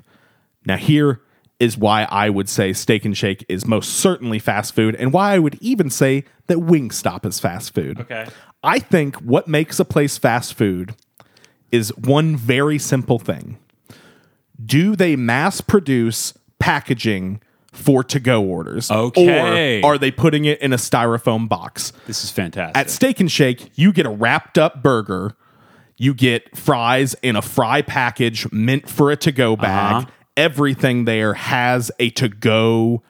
[0.65, 1.21] Now, here
[1.59, 5.33] is why I would say Steak and Shake is most certainly fast food, and why
[5.33, 8.01] I would even say that Wingstop is fast food.
[8.01, 8.27] Okay.
[8.63, 10.95] I think what makes a place fast food
[11.73, 13.59] is one very simple thing.
[14.65, 17.41] Do they mass produce packaging
[17.73, 18.91] for to go orders?
[18.91, 19.83] Okay.
[19.83, 21.93] Or are they putting it in a styrofoam box?
[22.07, 22.77] This is fantastic.
[22.77, 25.37] At Steak and Shake, you get a wrapped up burger,
[25.97, 30.05] you get fries in a fry package meant for a to go bag.
[30.05, 30.11] Uh-huh.
[30.37, 33.03] Everything there has a to go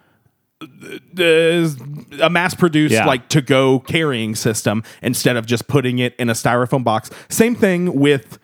[1.18, 3.04] a mass produced Yeah.
[3.06, 7.10] like to go carrying system instead of just putting it in a styrofoam box.
[7.28, 8.38] Same thing with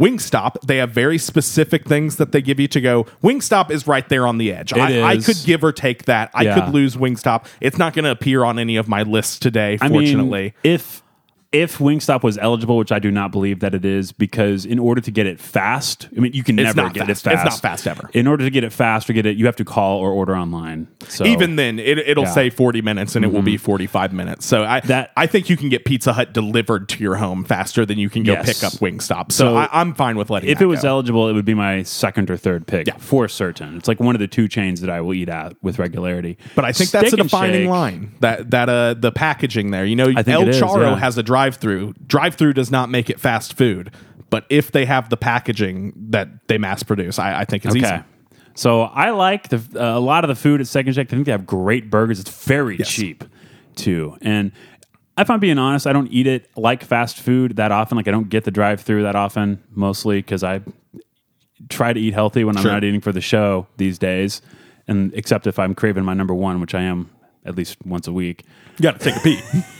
[0.00, 3.04] Wingstop, they have very specific things that they give you to go.
[3.22, 4.72] Wingstop is right there on the edge.
[4.72, 6.30] I, I could give or take that.
[6.32, 6.54] I Yeah.
[6.54, 7.44] could lose Wingstop.
[7.60, 10.42] It's not going to appear on any of my lists today, I fortunately.
[10.42, 11.02] mean, if
[11.50, 15.00] if Wingstop was eligible, which I do not believe that it is, because in order
[15.00, 17.26] to get it fast, I mean, you can It's never get fast.
[17.26, 17.46] it fast.
[17.46, 18.10] It's not fast ever.
[18.12, 20.36] In order to get it fast or get it, you have to call or order
[20.36, 20.88] online.
[21.08, 22.30] So Even then, it, it'll Yeah.
[22.32, 24.44] say 40 minutes and it will be 45 minutes.
[24.44, 27.86] So I That- I think you can get Pizza Hut delivered to your home faster
[27.86, 28.46] than you can go Yes.
[28.60, 29.32] pick up Wingstop.
[29.32, 30.88] So, So I, I'm fine with letting if it was go.
[30.88, 32.94] eligible, it would be my second or third pick Yeah.
[32.98, 33.78] for certain.
[33.78, 36.36] It's like one of the two chains that I will eat at with regularity.
[36.54, 38.12] But I think that's a defining line.
[38.20, 39.86] That that uh the packaging there.
[39.86, 40.96] You know, El it is, Charo yeah.
[40.98, 41.94] has a drive-through.
[42.06, 43.90] Drive-through does not make it fast food,
[44.30, 47.94] but if they have the packaging that they mass produce, I, I think it's Okay.
[47.96, 48.04] easy.
[48.54, 51.06] So I like the uh, a lot of the food at Steak and Shake.
[51.08, 52.18] I think they have great burgers.
[52.18, 53.22] It's very cheap
[53.76, 54.16] too.
[54.20, 54.50] And
[55.16, 57.94] if I'm being honest, I don't eat it like fast food that often.
[57.96, 60.60] Like I don't get the drive through that often, mostly because I
[61.68, 62.66] try to eat healthy when Sure.
[62.70, 64.42] I'm not eating for the show these days.
[64.88, 67.10] And except if I'm craving my number one, which I am
[67.44, 68.44] at least once a week.
[68.78, 69.40] You got to take a pee.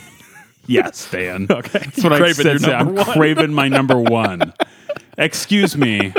[0.69, 1.47] Yes, Dan.
[1.49, 1.79] Okay.
[1.79, 2.61] That's what I Craving said.
[2.61, 3.15] number I'm one.
[3.17, 4.53] craving my number one.
[5.17, 6.13] excuse me.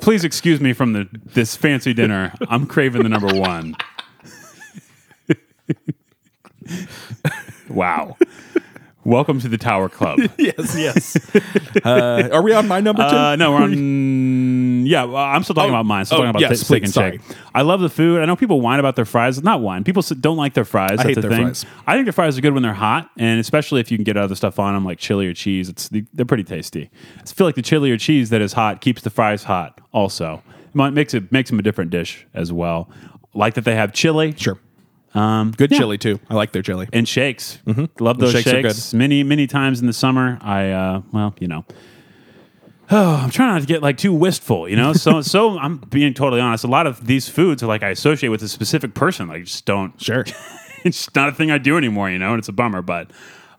[0.00, 2.34] Please excuse me from the this fancy dinner.
[2.48, 3.76] I'm craving the number one.
[7.68, 8.16] wow.
[9.10, 10.20] Welcome to the Tower Club.
[10.38, 11.34] yes, yes.
[11.84, 13.16] uh, are we on my number two?
[13.16, 14.60] Uh, no, we're on.
[14.86, 16.04] Yeah, well, I'm still talking Oh, about mine.
[16.04, 17.36] Still oh, talking about yes, steak please, and shake.
[17.54, 18.22] I love the food.
[18.22, 19.42] I know people whine about their fries.
[19.42, 19.82] Not whine.
[19.84, 20.92] People s- don't like their fries.
[20.96, 21.42] That's hate the their thing.
[21.46, 21.66] fries.
[21.88, 24.16] I think their fries are good when they're hot, and especially if you can get
[24.16, 25.68] other stuff on them like chili or cheese.
[25.68, 26.88] It's they're pretty tasty.
[27.20, 29.80] I feel like the chili or cheese that is hot keeps the fries hot.
[29.92, 32.88] Also, it might- makes it makes them a different dish as well.
[33.34, 34.34] Like that they have chili.
[34.36, 34.58] sure.
[35.14, 35.78] Um, Good yeah.
[35.78, 36.20] chili too.
[36.28, 36.88] I like their chili.
[36.92, 37.58] and shakes.
[37.98, 38.94] Love those shakes shakes.
[38.94, 40.38] Many many times in the summer.
[40.40, 41.64] I uh, well, you know.
[42.90, 44.92] Oh, I'm trying not to get like too wistful, you know.
[44.92, 46.64] So, so I'm being totally honest.
[46.64, 49.28] A lot of these foods are like I associate with a specific person.
[49.28, 49.94] Like, just don't.
[50.00, 50.24] Sure.
[50.84, 52.82] it's not a thing I do anymore, you know, and it's a bummer.
[52.82, 53.10] But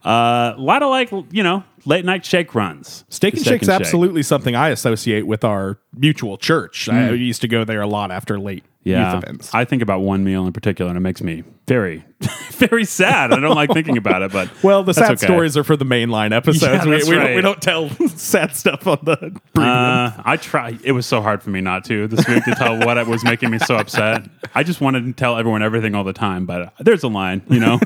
[0.04, 3.06] uh, a lot of like, you know, late night shake runs.
[3.10, 6.90] Steak and Shake's absolutely something I associate with our mutual church.
[6.90, 9.54] I used to go there a lot after late Yeah, youth events.
[9.54, 12.04] I think about one meal in particular, and it makes me very,
[12.52, 13.32] very sad.
[13.32, 15.26] I don't like thinking about it, but well, the sad okay.
[15.26, 16.84] stories are for the mainline episodes.
[16.84, 19.40] Yeah, we, we, don't, we don't tell sad stuff on the.
[19.60, 20.78] Uh, I try.
[20.84, 23.24] It was so hard for me not to this week to tell what it was
[23.24, 24.28] making me so upset.
[24.56, 27.60] I just wanted to tell everyone everything all the time, but there's a line, you
[27.60, 27.80] know.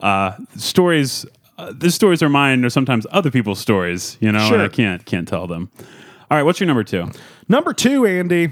[0.00, 1.24] uh, stories.
[1.56, 4.46] Uh, the stories are mine, or sometimes other people's stories, you know.
[4.46, 4.54] Sure.
[4.54, 5.70] And I can't can't tell them.
[6.28, 7.08] All right, what's your number two?
[7.48, 8.50] Number two, Andy.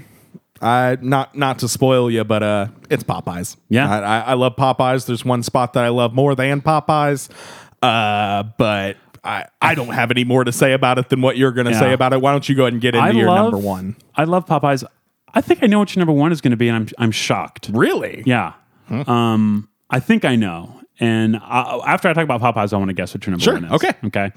[0.61, 3.57] I not not to spoil you, but uh, it's Popeyes.
[3.69, 3.89] Yeah.
[3.89, 5.05] I, I, I love Popeyes.
[5.05, 7.29] There's one spot that I love more than Popeyes,
[7.81, 11.51] uh, but I I don't have any more to say about it than what you're
[11.51, 11.79] going to Yeah.
[11.79, 12.21] say about it.
[12.21, 13.95] Why don't you go ahead and get into I your love number one?
[14.15, 14.83] I love Popeyes.
[15.33, 17.11] I think I know what your number one is going to be, and I'm I'm
[17.11, 17.69] shocked.
[17.73, 18.23] Really?
[18.25, 18.53] Yeah.
[18.89, 20.81] Um, I think I know.
[20.99, 23.55] And I, after I talk about Popeyes, I want to guess what your number Sure.
[23.55, 23.71] one is.
[23.73, 23.91] Okay.
[24.05, 24.31] Okay.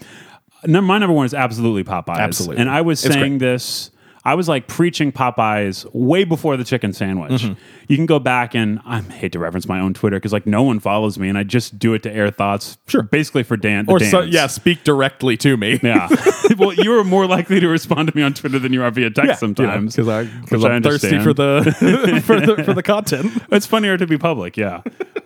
[0.67, 2.17] Num- my number one is absolutely Popeyes.
[2.19, 2.57] Absolutely.
[2.61, 3.93] And I was saying this.
[4.29, 7.41] I was like preaching Popeyes way before the chicken sandwich.
[7.41, 7.55] Mm-hmm.
[7.88, 10.62] You can go back and I hate to reference my own Twitter because like no
[10.62, 12.77] one follows me, and I just do it to air thoughts.
[12.88, 13.03] Sure.
[13.03, 13.87] basically for Dan.
[13.88, 15.81] Or so, yeah, speak directly to me.
[15.83, 16.09] yeah.
[16.59, 19.09] well, you are more likely to respond to me on Twitter than you are via
[19.09, 19.97] text sometimes.
[19.97, 21.62] because I because I I'm thirsty for the
[22.27, 23.33] for the for the content.
[23.51, 24.83] It's funnier to be public, yeah.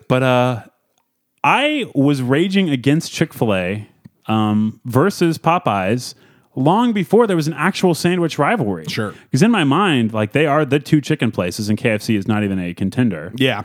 [0.07, 0.63] but uh,
[1.43, 3.89] I was raging against Chick Fil A
[4.27, 6.15] um, versus Popeyes
[6.55, 8.85] long before there was an actual sandwich rivalry.
[8.89, 9.15] Sure.
[9.25, 12.45] because in my mind, like they are the two chicken places, and KFC is not
[12.45, 13.33] even a contender.
[13.37, 13.63] Yeah.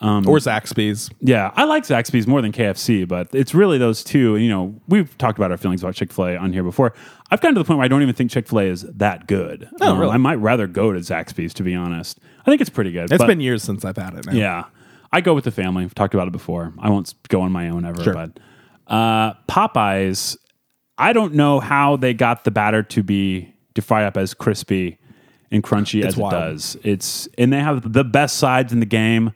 [0.00, 1.10] or Zaxby's.
[1.20, 4.36] Yeah, I like Zaxby's more than KFC, but it's really those two.
[4.36, 6.94] And you know, we've talked about our feelings about Chick Fil A on here before.
[7.30, 9.26] I've gotten to the point where I don't even think Chick Fil A is that
[9.26, 9.68] good.
[9.80, 10.12] Oh, Um, really?
[10.12, 12.20] I might rather go to Zaxby's to be honest.
[12.42, 13.10] I think it's pretty good.
[13.12, 14.26] It's but- been years since I've had it.
[14.26, 14.32] Now.
[14.32, 14.64] yeah.
[15.12, 15.84] I go with the family.
[15.84, 16.72] We've talked about it before.
[16.78, 18.12] I won't go on my own ever, Sure.
[18.14, 18.38] but
[18.86, 20.36] uh, Popeyes,
[20.98, 24.98] I don't know how they got the batter to be to fry up as crispy
[25.50, 26.32] and crunchy as wild.
[26.32, 26.76] it does.
[26.82, 29.32] It's and they have the best sides in the game.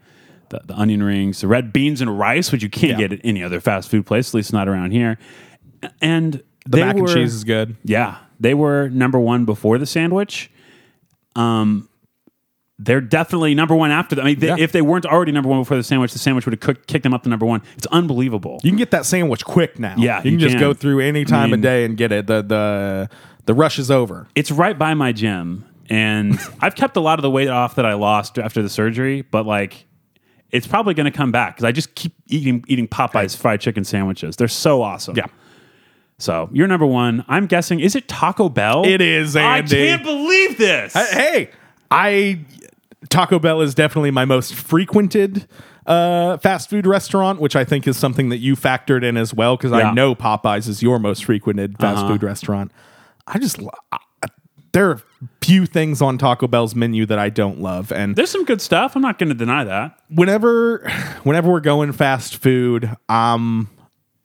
[0.50, 3.08] The, the onion rings, the red beans and rice, which you can't Yeah.
[3.08, 5.16] get at any other fast food place, at least not around here.
[6.02, 7.76] And The mac were, and cheese is good.
[7.84, 10.50] yeah, they were number one before the sandwich.
[11.36, 11.88] Um,
[12.84, 14.22] they're definitely number one after that.
[14.22, 14.56] I mean, they, Yeah.
[14.58, 17.02] if they weren't already number one before the sandwich, the sandwich would have cooked, kicked
[17.02, 17.62] them up to number one.
[17.76, 18.60] It's unbelievable.
[18.62, 19.94] You can get that sandwich quick now.
[19.98, 22.26] Yeah, you can you just go through any time mean- of day and get it.
[22.26, 23.10] The the
[23.46, 24.26] the rush is over.
[24.34, 27.86] It's right by my gym, and I've kept a lot of the weight off that
[27.86, 29.86] I lost after the surgery, but like.
[30.50, 33.84] It's probably going to come back because I just keep eating eating Popeyes fried chicken
[33.84, 34.36] sandwiches.
[34.36, 35.16] They're so awesome.
[35.16, 35.24] Yeah.
[36.18, 37.24] So you're number one.
[37.26, 38.84] I'm guessing is it Taco Bell?
[38.84, 40.92] It is, I can't believe this.
[40.92, 41.48] hey,
[41.90, 42.40] I
[43.08, 45.46] Taco Bell is definitely my most frequented
[45.86, 49.56] uh, fast food restaurant, which I think is something that you factored in as well
[49.56, 49.90] because Yeah.
[49.90, 52.70] I know Popeyes is your most frequented fast food restaurant.
[53.26, 53.58] I just
[53.90, 53.98] I-
[54.72, 55.02] there are
[55.42, 58.96] few things on Taco Bell's menu that I don't love, and There's some good stuff.
[58.96, 59.98] I'm not going to deny that.
[60.08, 60.88] whenever
[61.24, 63.68] whenever we're going fast food, um,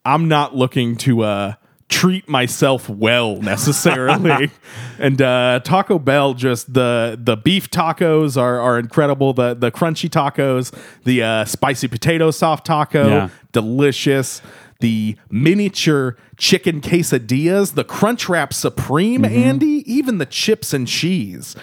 [0.06, 1.52] I'm not looking to uh
[1.88, 4.50] treat myself well necessarily.
[4.98, 9.32] and uh Taco Bell just the the beef tacos are are incredible.
[9.32, 10.72] The the crunchy tacos,
[11.04, 13.28] the uh spicy potato soft taco, Yeah.
[13.52, 14.42] delicious.
[14.80, 19.34] The miniature chicken quesadillas, the Crunch Wrap Supreme, Mm-hmm.
[19.34, 21.56] Andy, even the chips and cheese.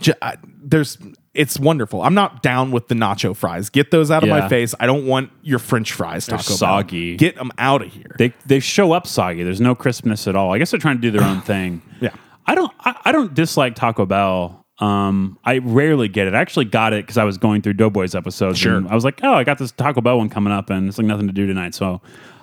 [0.00, 0.96] J- I- there's
[1.34, 2.02] it's wonderful.
[2.02, 3.70] I'm not down with the nacho fries.
[3.70, 4.40] Get those out of Yeah.
[4.40, 4.74] my face.
[4.78, 6.26] I don't want your French fries.
[6.26, 6.56] Taco Bell.
[6.56, 7.16] soggy.
[7.16, 8.14] Get them out of here.
[8.18, 9.42] They they show up soggy.
[9.42, 10.52] There's no crispness at all.
[10.52, 11.80] I guess they're trying to do their own thing.
[12.00, 12.10] Yeah.
[12.46, 14.58] I don't I, I don't dislike Taco Bell.
[14.78, 16.34] Um, I rarely get it.
[16.34, 18.58] I actually got it because I was going through Doughboys episodes.
[18.58, 18.76] Sure.
[18.76, 20.98] and I was like, oh, I got this Taco Bell one coming up, and it's
[20.98, 21.74] like nothing to do tonight.
[21.74, 22.00] So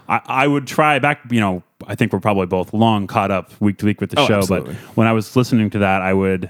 [0.07, 1.19] I, I would try back.
[1.29, 4.21] You know, I think we're probably both long caught up week to week with the
[4.21, 4.37] Oh, show.
[4.37, 4.73] absolutely.
[4.75, 6.49] But when I was listening to that, I would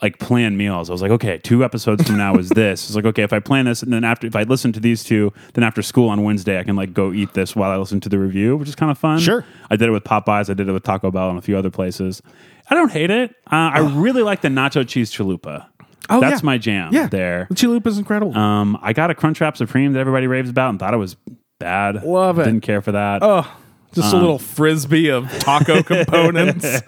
[0.00, 0.88] like plan meals.
[0.90, 2.86] I was like, okay, two episodes from now is this.
[2.86, 5.02] It's like, okay, if I plan this and then after if I listen to these
[5.02, 8.00] two, then after school on Wednesday I can like go eat this while I listen
[8.00, 9.18] to the review, which is kind of fun.
[9.18, 9.44] Sure.
[9.70, 11.70] I did it with Popeyes, I did it with Taco Bell and a few other
[11.70, 12.22] places.
[12.70, 13.30] I don't hate it.
[13.50, 15.66] Uh, I really like the nacho cheese chalupa.
[16.10, 16.46] Oh, That's yeah.
[16.46, 17.46] my jam Yeah, there.
[17.50, 18.36] The chalupa's incredible.
[18.36, 21.16] Um, I got a Crunchwrap Supreme that everybody raves about and thought it was
[21.58, 22.02] bad.
[22.04, 22.44] Love it.
[22.44, 23.22] Didn't care for that.
[23.22, 23.50] oh,
[23.92, 26.82] just a uh, little frisbee of taco components.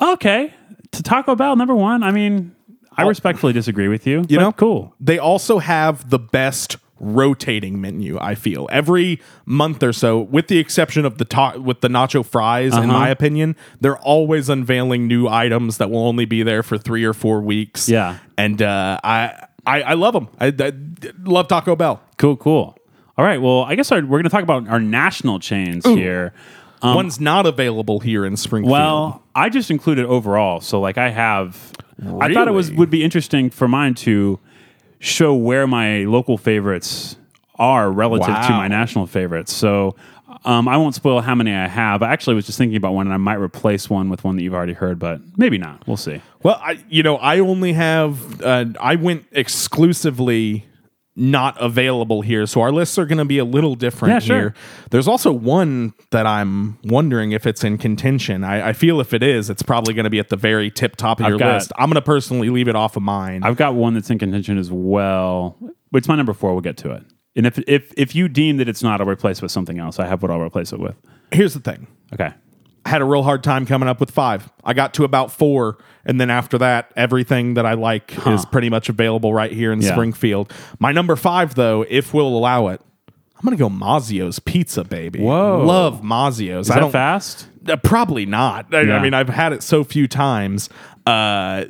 [0.00, 0.54] Okay.
[0.92, 2.02] To Taco Bell, number one.
[2.02, 2.54] I mean,
[2.96, 4.18] I respectfully disagree with you.
[4.28, 4.94] You but know, cool.
[5.00, 8.18] They also have the best rotating menu.
[8.20, 12.24] I feel every month or so, with the exception of the ta- with the nacho
[12.24, 12.72] fries.
[12.72, 12.82] Uh-huh.
[12.82, 17.04] In my opinion, they're always unveiling new items that will only be there for three
[17.04, 17.88] or four weeks.
[17.88, 18.18] Yeah.
[18.38, 20.28] and uh, I, I I love them.
[20.38, 20.72] I, I
[21.24, 22.02] love Taco Bell.
[22.18, 22.76] Cool, cool.
[23.18, 23.40] All right.
[23.40, 26.32] Well, I guess our, we're going to talk about our national chains here.
[26.82, 28.74] One's not available here in Springfield.
[28.74, 30.60] Um, Well, I just included overall.
[30.60, 31.72] So, like, I have.
[32.20, 34.40] I thought it was would be interesting for mine to
[34.98, 37.16] show where my local favorites
[37.56, 39.52] are relative to my national favorites.
[39.52, 39.94] So,
[40.44, 42.02] um, I won't spoil how many I have.
[42.02, 44.42] I actually was just thinking about one, and I might replace one with one that
[44.42, 45.86] you've already heard, but maybe not.
[45.86, 46.20] We'll see.
[46.42, 50.66] Well, I you know I only have uh, I went exclusively
[51.14, 54.36] not available here, so our lists are going to be a little different Yeah, sure.
[54.38, 54.54] here.
[54.90, 58.44] There's also one that I'm wondering if it's in contention.
[58.44, 60.96] I, I feel if it is, it's probably going to be at the very tip
[60.96, 61.72] top of I've your got- list.
[61.76, 63.42] I'm going to personally leave it off of mine.
[63.42, 65.58] I've got one that's in contention as well.
[65.92, 66.52] It's my number four.
[66.52, 67.04] We'll get to it.
[67.36, 69.98] And if if if you deem that it's not, I'll replace it with something else.
[69.98, 70.94] I have what I'll replace it with.
[71.32, 71.86] Here's the thing.
[72.12, 72.30] Okay.
[72.84, 74.50] I had a real hard time coming up with five.
[74.64, 78.70] I got to about four, and then after that, everything that I like is pretty
[78.70, 79.92] much available right here in Yeah.
[79.92, 80.52] Springfield.
[80.80, 85.20] My number five, though, if we'll allow it, I'm gonna go Mazzio's Pizza, baby.
[85.20, 85.64] Whoa.
[85.64, 86.66] love Mazzio's.
[86.66, 87.48] Is I that don't fast?
[87.68, 88.72] Uh, probably not.
[88.74, 90.68] I, I mean, I've had it so few times.
[91.06, 91.64] Uh,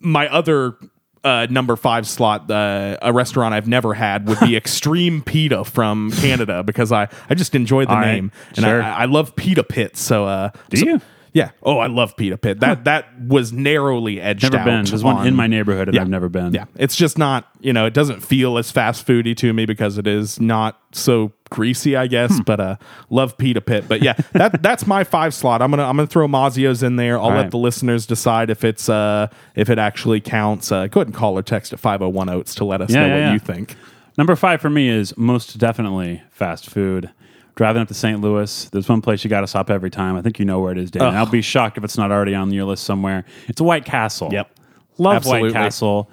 [0.00, 0.76] my other
[1.24, 6.12] uh, number five slot, uh, a restaurant I've never had, would be Extreme Pita from
[6.12, 8.12] Canada because I, I just enjoy the All right.
[8.14, 8.82] name and Sure.
[8.82, 10.00] I, I love pita pits.
[10.00, 11.00] So, uh, Do so- you?
[11.32, 11.50] Yeah.
[11.62, 12.60] Oh, I love pita pit.
[12.60, 14.64] That that was narrowly edged Never out.
[14.64, 14.84] been.
[14.86, 16.00] There's one in my neighborhood, and Yeah.
[16.00, 16.54] I've never been.
[16.54, 17.46] Yeah, it's just not.
[17.60, 21.32] You know, it doesn't feel as fast foody to me because it is not so
[21.50, 22.36] greasy, I guess.
[22.36, 22.42] Hmm.
[22.42, 22.76] But uh,
[23.10, 23.84] love pita pit.
[23.88, 25.62] But yeah, that that's my five slot.
[25.62, 27.18] I'm gonna I'm gonna throw Mazzio's in there.
[27.18, 27.50] I'll let right.
[27.50, 30.70] the listeners decide if it's uh if it actually counts.
[30.72, 33.06] Uh, go ahead and call or text at 501 oats to let us Yeah, know
[33.06, 33.32] yeah, what yeah.
[33.32, 33.76] you think.
[34.18, 37.10] Number five for me is most definitely fast food.
[37.54, 38.20] Driving up to St.
[38.20, 40.14] Louis, there's one place you got to stop every time.
[40.14, 41.14] I think you know where it is, Dan.
[41.14, 43.24] I'll be shocked if it's not already on your list somewhere.
[43.48, 44.28] It's White Castle.
[44.30, 44.50] Yep.
[44.98, 45.48] Love Absolutely.
[45.48, 46.10] White Castle.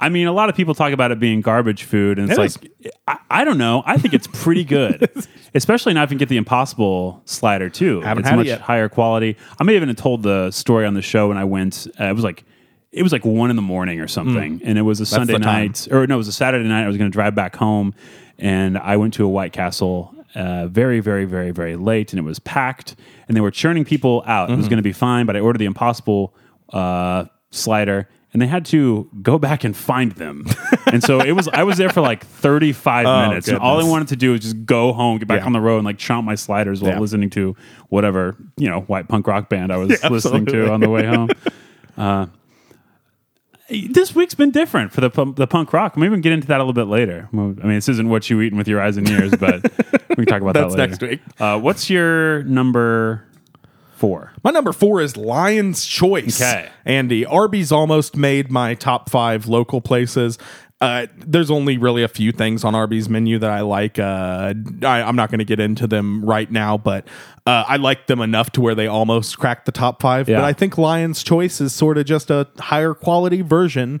[0.00, 2.62] I mean, a lot of people talk about it being garbage food, and it's It
[2.84, 3.82] like, I, I don't know.
[3.84, 5.10] I think it's pretty good,
[5.54, 8.00] especially now if you can get the Impossible slider too.
[8.02, 8.60] Haven't it's had it much yet.
[8.60, 9.36] higher quality.
[9.58, 11.86] I may even have told the story on the show when I went.
[12.00, 12.44] Uh, it was like
[12.92, 15.38] it was like one in the morning or something, and it was a Sunday Mm.
[15.38, 15.66] the time.
[15.66, 16.84] night, or no, it was a Saturday night.
[16.84, 17.92] I was going to drive back home,
[18.38, 20.14] and I went to a White Castle.
[20.34, 22.94] Uh, very, very, very, very late, and it was packed,
[23.26, 24.48] and they were churning people out.
[24.48, 24.58] It Mm-hmm.
[24.60, 26.34] was going to be fine, but I ordered the Impossible
[26.72, 30.44] uh, slider, and they had to go back and find them.
[30.92, 31.48] and so it was.
[31.48, 34.32] I was there for like thirty five minutes, and all I Oh, wanted to do
[34.32, 35.46] was just go home, get back Yeah.
[35.46, 36.98] on the road, and like chomp my sliders while Yeah.
[37.00, 37.56] listening to
[37.88, 41.06] whatever you know white punk rock band I was Yeah, listening to on the way
[41.06, 41.30] home.
[41.96, 42.26] Uh,
[43.90, 45.94] this week's been different for the punk- the punk rock.
[45.96, 47.28] Maybe we can get into that a little bit later.
[47.32, 49.62] I mean, this isn't what you eating with your eyes and ears, but
[50.16, 50.86] we can talk about that later.
[50.86, 51.20] next week.
[51.38, 53.24] Uh, what's your number
[53.98, 54.32] four.
[54.42, 56.40] My number four is Lion's Choice.
[56.40, 56.70] Okay.
[56.84, 60.38] Andy, Arby's almost made my top five local places.
[60.80, 63.98] Uh, there's only really a few things on Arby's menu that I like.
[63.98, 67.08] Uh, I, I'm not going to get into them right now, but
[67.46, 70.28] uh, I like them enough to where they almost cracked the top five.
[70.28, 70.36] Yeah.
[70.36, 74.00] But I think Lion's Choice is sort of just a higher quality version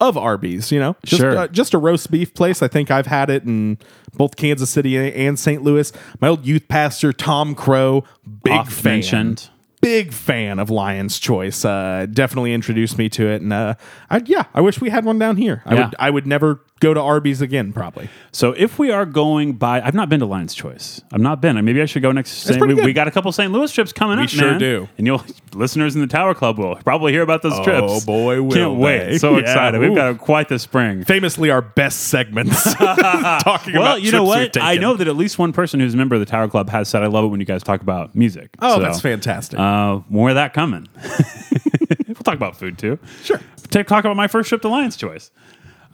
[0.00, 0.70] of Arby's.
[0.72, 1.36] You know, just Sure.
[1.36, 2.62] uh, just a roast beef place.
[2.62, 3.78] I think I've had it in
[4.14, 5.62] both Kansas City and St.
[5.62, 5.92] Louis.
[6.20, 8.04] My old youth pastor Tom Crow,
[8.44, 9.48] big Oft fan mentioned.
[9.80, 11.64] big fan of Lion's Choice.
[11.64, 13.74] Uh, definitely introduced me to it, and uh,
[14.10, 15.62] I, yeah, I wish we had one down here.
[15.66, 15.84] I Yeah.
[15.86, 18.08] would, I would never go to Arby's again, probably.
[18.32, 21.00] So if we are going by, I've not been to Lion's Choice.
[21.12, 21.62] I've not been.
[21.64, 22.30] Maybe I should go next.
[22.30, 22.60] St.
[22.60, 23.52] We, we got a couple St.
[23.52, 24.20] Louis trips coming up.
[24.20, 24.30] We up.
[24.30, 24.60] sure man.
[24.60, 24.88] do.
[24.96, 25.24] and you'll
[25.54, 27.86] listeners in the Tower Club will probably hear about those trips.
[27.88, 29.18] Oh boy, will Can't wait!
[29.18, 29.80] So Yeah, excited.
[29.80, 29.94] We've ooh.
[29.94, 31.04] got quite the spring.
[31.04, 32.74] Famously, our best segments.
[32.74, 33.74] Talking.
[33.74, 34.56] Well, about you know we've what?
[34.60, 36.88] I know that at least one person who's a member of the Tower Club has
[36.88, 39.58] said, "I love it when you guys talk about music." Oh, So, that's fantastic.
[39.58, 40.88] Uh, more of that coming.
[42.06, 42.98] we'll talk about food too.
[43.22, 43.40] Sure.
[43.70, 45.30] Take, talk about my first trip to Lion's Choice.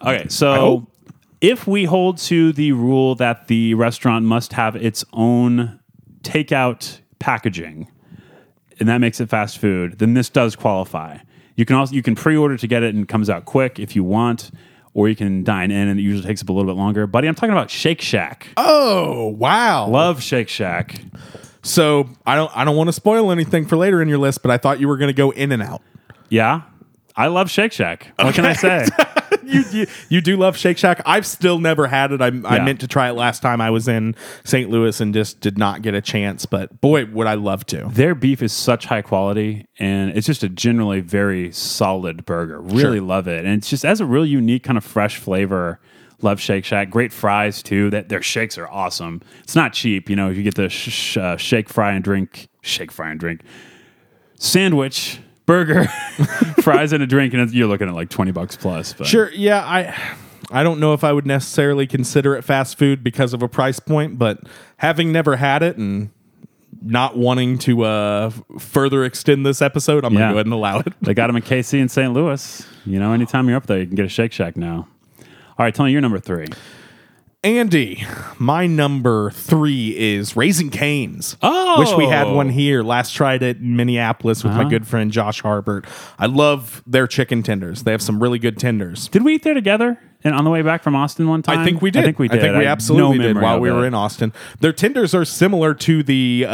[0.02, 0.86] Okay, so
[1.40, 5.80] if we hold to the rule that the restaurant must have its own
[6.22, 7.90] takeout packaging,
[8.80, 11.18] and that makes it fast food, then this does qualify.
[11.56, 13.94] You can also you can pre-order to get it and it comes out quick if
[13.94, 14.50] you want,
[14.92, 17.06] or you can dine in and it usually takes up a little bit longer.
[17.06, 18.48] Buddy, I'm talking about Shake Shack.
[18.56, 19.88] oh wow!
[19.88, 21.00] Love Shake Shack.
[21.62, 24.50] So I don't, I don't want to spoil anything for later in your list, but
[24.50, 25.80] I thought you were going to go in and out.
[26.28, 26.62] Yeah,
[27.16, 28.12] I love Shake Shack.
[28.18, 28.86] What can I say?
[29.44, 31.00] you, you you do love Shake Shack.
[31.06, 32.20] I've still never had it.
[32.20, 34.68] I, I meant to try it last time I was in St.
[34.68, 36.44] Louis and just did not get a chance.
[36.44, 37.88] But boy, would I love to.
[37.88, 42.60] Their beef is such high quality, and it's just a generally very solid burger.
[42.60, 43.00] Really Sure.
[43.00, 45.78] love it, and it's just has a real unique kind of fresh flavor.
[46.20, 46.90] Love Shake Shack.
[46.90, 47.90] Great fries too.
[47.90, 49.20] That their shakes are awesome.
[49.44, 50.30] It's not cheap, you know.
[50.30, 52.48] You get the sh- sh- uh, shake, fry, and drink.
[52.62, 53.42] Shake, fry, and drink
[54.38, 55.84] sandwich, burger,
[56.62, 58.92] fries, and a drink, and you're looking at like twenty bucks plus.
[58.92, 59.94] But Sure, yeah, I
[60.50, 63.80] I don't know if I would necessarily consider it fast food because of a price
[63.80, 64.40] point, but
[64.78, 66.10] having never had it and
[66.82, 70.18] not wanting to uh, further extend this episode, I'm Yeah.
[70.20, 70.92] gonna go ahead and allow it.
[71.00, 72.12] They got them in KC and St.
[72.12, 72.66] Louis.
[72.84, 74.86] You know, anytime you're up there, you can get a Shake Shack now.
[75.56, 76.48] All right, Tony, you're number three.
[77.44, 78.06] Andy,
[78.38, 81.36] my number three is Raising Cane's.
[81.42, 81.78] Oh!
[81.78, 82.82] wish we had one here.
[82.82, 84.70] Last tried it in Minneapolis with my Uh-huh.
[84.70, 85.84] good friend Josh Harbert.
[86.18, 87.82] I love their chicken tenders.
[87.82, 89.08] They have some really good tenders.
[89.08, 91.58] Did we eat there together and on the way back from Austin one time?
[91.58, 92.00] I think we did.
[92.00, 92.38] I think we did.
[92.38, 94.32] I think we absolutely no did while we were in Austin.
[94.60, 96.52] Their tenders are similar to the uh,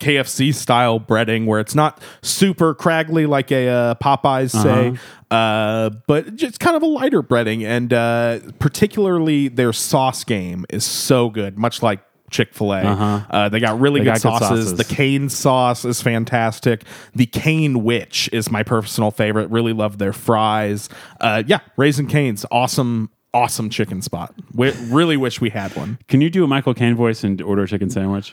[0.00, 4.96] KFC style breading, where it's not super craggly like a uh, Popeyes say,
[5.30, 7.64] uh, but just kind of a lighter breading.
[7.64, 12.00] And uh, particularly their sauce game is so good, much like.
[12.30, 13.26] Chick Fil A.
[13.28, 14.12] Uh, they got really Uh-huh.
[14.12, 14.68] They good, got good sauces.
[14.70, 14.78] sauces.
[14.88, 16.84] The cane sauce is fantastic.
[17.12, 19.50] The cane witch is my personal favorite.
[19.50, 20.88] Really love their fries.
[21.20, 24.32] Uh, yeah, Raising Cane's, awesome, awesome chicken spot.
[24.54, 25.98] We, really wish we had one.
[26.06, 28.32] Can you do a Michael Caine voice and order a chicken sandwich?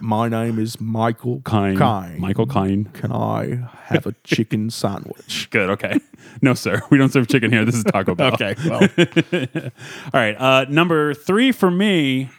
[0.00, 1.76] My name is Michael Kine.
[1.76, 2.18] Kine.
[2.20, 2.84] Michael Kine.
[2.86, 5.48] Can I have a chicken sandwich?
[5.50, 5.70] Good.
[5.70, 6.00] Okay.
[6.40, 6.80] No, sir.
[6.90, 7.64] We don't serve chicken here.
[7.64, 8.32] This is Taco Bell.
[8.34, 8.80] Okay, well,
[10.14, 10.34] All right.
[10.34, 12.30] Uh, number three for me.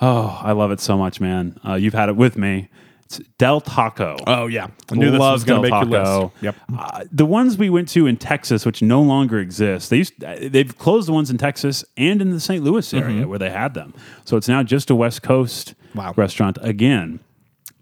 [0.00, 1.60] Oh, I love it so much, man.
[1.66, 2.68] Uh, you've had it with me.
[3.04, 4.16] It's Del Taco.
[4.26, 6.32] oh yeah, I knew this Love was going to Del Taco.
[6.40, 6.56] Yep.
[6.78, 10.36] Uh, the ones we went to in Texas, which no longer exist, they used uh,
[10.40, 12.62] they've closed the ones in Texas and in the St.
[12.62, 13.92] Louis area where they had them.
[14.24, 16.14] So it's now just a West Coast Wow.
[16.16, 17.20] restaurant again.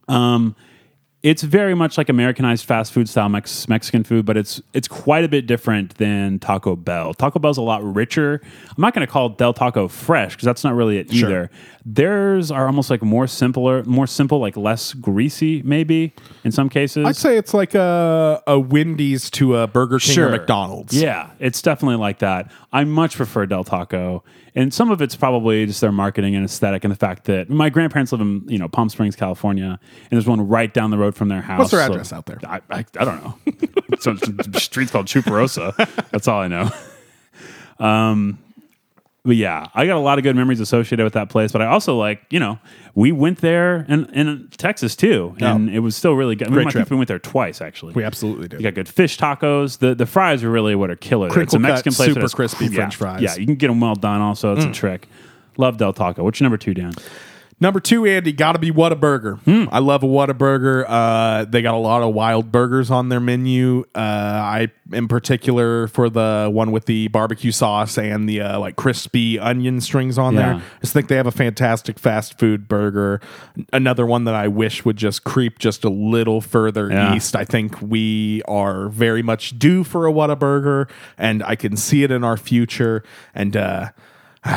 [0.08, 0.54] Um,
[1.20, 5.24] it's very much like Americanized fast food style Mex- Mexican food, but it's it's quite
[5.24, 7.12] a bit different than Taco Bell.
[7.12, 8.40] Taco Bell's a lot richer.
[8.68, 11.28] I'm not going to call Del Taco fresh because that's not really it Sure.
[11.28, 11.50] either.
[11.84, 16.12] Theirs are almost like more simpler, more simple, like less greasy, maybe
[16.44, 17.04] in some cases.
[17.04, 20.94] I'd say it's like a, a Wendy's to a Burger King or McDonald's.
[21.02, 22.48] Yeah, it's definitely like that.
[22.72, 24.22] I much prefer Del Taco,
[24.58, 27.70] and some of it's probably just their marketing and aesthetic, and the fact that my
[27.70, 31.14] grandparents live in you know Palm Springs, California, and there's one right down the road
[31.14, 31.60] from their house.
[31.60, 32.38] What's their so- address out there?
[32.44, 33.38] I, I, I don't know.
[34.00, 35.76] some, some streets called Chuparosa.
[36.10, 36.70] That's all I know.
[37.80, 38.40] Um,
[39.28, 41.52] but yeah, I got a lot of good memories associated with that place.
[41.52, 42.58] But I also like, you know,
[42.94, 46.46] we went there in, in Texas too, and it was still really good.
[46.46, 46.90] I, mean, Great I think trip.
[46.92, 47.92] we went there twice actually.
[47.92, 48.60] We absolutely did.
[48.60, 49.80] You got good fish tacos.
[49.80, 51.28] The the fries are really what are killer.
[51.28, 51.42] there.
[51.42, 52.14] It's a Crinkle cut, Mexican place.
[52.14, 53.20] super crispy yeah, French fries.
[53.20, 53.22] Mm.
[53.22, 54.22] Yeah, you can get them well done.
[54.22, 55.08] Also, it's a trick.
[55.58, 56.24] Love Del Taco.
[56.24, 56.94] What's your number two, Dan?
[57.60, 59.40] Number two, Andy, gotta be Whataburger.
[59.72, 60.84] I love a Whataburger.
[60.86, 63.84] Uh, they got a lot of wild burgers on their menu.
[63.96, 68.76] Uh, I, in particular, for the one with the barbecue sauce and the uh, like
[68.76, 70.40] crispy onion strings on Yeah.
[70.40, 70.54] there.
[70.56, 73.20] I just think they have a fantastic fast food burger.
[73.72, 77.16] Another one that I wish would just creep just a little further Yeah.
[77.16, 77.34] east.
[77.34, 80.88] I think we are very much due for a Whataburger,
[81.18, 83.02] and I can see it in our future.
[83.34, 83.88] And uh,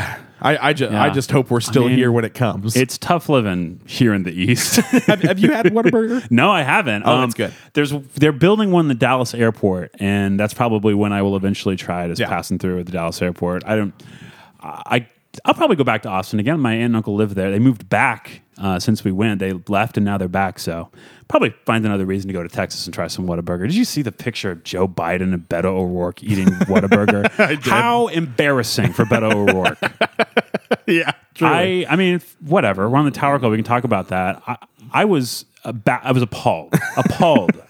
[0.42, 2.76] I, I, ju- I just hope we're still mean, here when it comes.
[2.76, 4.76] It's tough living here in the East.
[5.06, 6.30] have, have you had Whataburger?
[6.32, 7.06] no, I haven't.
[7.06, 7.54] Um, Oh, that's good.
[7.74, 11.76] There's they're building one in the Dallas airport, and that's probably when I will eventually
[11.76, 12.12] try it.
[12.12, 12.28] Is Yeah.
[12.28, 13.64] passing through at the Dallas airport.
[13.66, 13.94] I don't.
[14.62, 15.08] I
[15.46, 16.60] I'll probably go back to Austin again.
[16.60, 17.52] My aunt and uncle live there.
[17.52, 19.40] They moved back uh, since we went.
[19.40, 20.60] They left, and now they're back.
[20.60, 20.90] So
[21.28, 23.62] probably find another reason to go to Texas and try some Whataburger.
[23.68, 27.30] Did you see the picture of Joe Biden and Beto O'Rourke eating Whataburger?
[27.64, 29.80] How embarrassing for Beto O'Rourke.
[30.88, 32.90] yeah, I I mean, whatever.
[32.90, 33.52] We're on the Tower Club.
[33.52, 34.42] We can talk about that.
[34.48, 34.58] I,
[34.94, 37.62] I was aba- I was appalled, appalled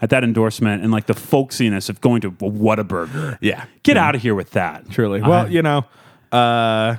[0.00, 3.36] at that endorsement and like the folksiness of going to Whataburger.
[3.40, 3.66] Yeah.
[3.82, 4.88] get out of here with that.
[4.90, 5.20] truly.
[5.20, 5.84] Well, you know,
[6.32, 6.96] uh,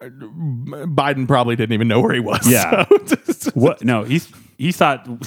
[0.00, 2.48] Biden probably didn't even know where he was.
[2.50, 2.84] Yeah.
[3.32, 3.84] so- What?
[3.84, 4.20] No, he
[4.58, 5.06] he thought.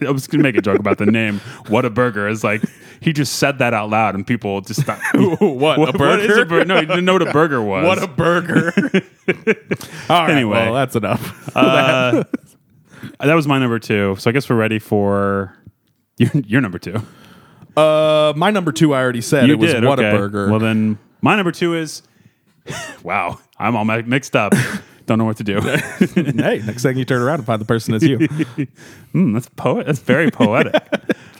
[0.00, 2.62] I was going to make a joke about the name What a burger Is like
[3.00, 5.00] he just said that out loud, and people just thought,
[5.40, 6.42] What, a What is burger?
[6.42, 6.64] a burger?
[6.66, 7.84] No, he didn't know what a burger was.
[7.84, 8.72] what a burger.
[10.08, 10.52] All right, Anyway.
[10.56, 11.56] well, that's enough.
[11.56, 12.22] Uh,
[13.20, 14.14] that was my number two.
[14.20, 15.56] So I guess we're ready for
[16.16, 17.02] your, your number two.
[17.76, 19.84] Uh, my number two, I already said You it was did.
[19.84, 20.10] what okay.
[20.10, 20.48] a burger.
[20.50, 22.02] Well, then my number two is.
[23.02, 24.52] wow, I'm all mixed up.
[25.06, 25.60] Don't know what to do.
[25.60, 28.18] hey, next thing you turn around and find the person is you.
[29.12, 29.86] Hmm, that's poet.
[29.86, 30.74] That's very poetic.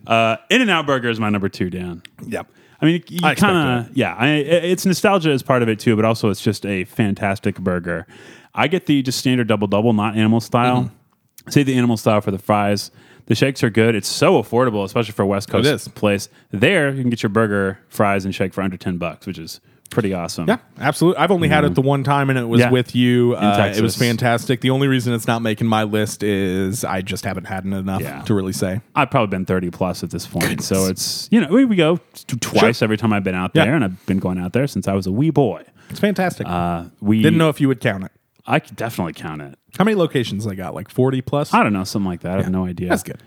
[0.07, 2.03] uh, In and Out Burger is my number two, Dan.
[2.27, 2.51] yep.
[2.81, 4.15] I mean, you I kind of yeah.
[4.15, 8.07] I, it's nostalgia as part of it too, but also it's just a fantastic burger.
[8.55, 10.85] I get the just standard double double, not animal style.
[10.85, 11.51] Mm-hmm.
[11.51, 12.91] Say the animal style for the fries.
[13.27, 13.95] The shakes are good.
[13.95, 16.29] It's so affordable, especially for a West Coast place.
[16.51, 19.61] There, you can get your burger, fries, and shake for under ten bucks, which is
[19.91, 20.47] pretty awesome.
[20.49, 21.19] Yeah, absolutely.
[21.19, 22.71] I've only had it the one time, and it was Yeah.
[22.71, 23.35] with you.
[23.35, 24.61] Uh, it was fantastic.
[24.61, 28.03] The only reason it's not making my list is I just haven't had it enough
[28.03, 28.23] Yeah.
[28.23, 28.81] to really say.
[28.95, 30.63] I've probably been 30 plus at this point.
[30.63, 31.99] So it's, you know, we, we go
[32.41, 33.65] twice every time I've been out Yeah.
[33.65, 35.63] there, and I've been going out there since I was a wee boy.
[35.91, 36.47] It's fantastic.
[36.47, 38.13] Uh, we Didn't know if you would count it.
[38.47, 39.59] I could definitely count it.
[39.79, 40.75] How many locations they got?
[40.75, 41.53] Like forty plus.
[41.53, 42.39] I don't know, something like that.
[42.39, 42.89] I have no idea.
[42.89, 43.19] That's good.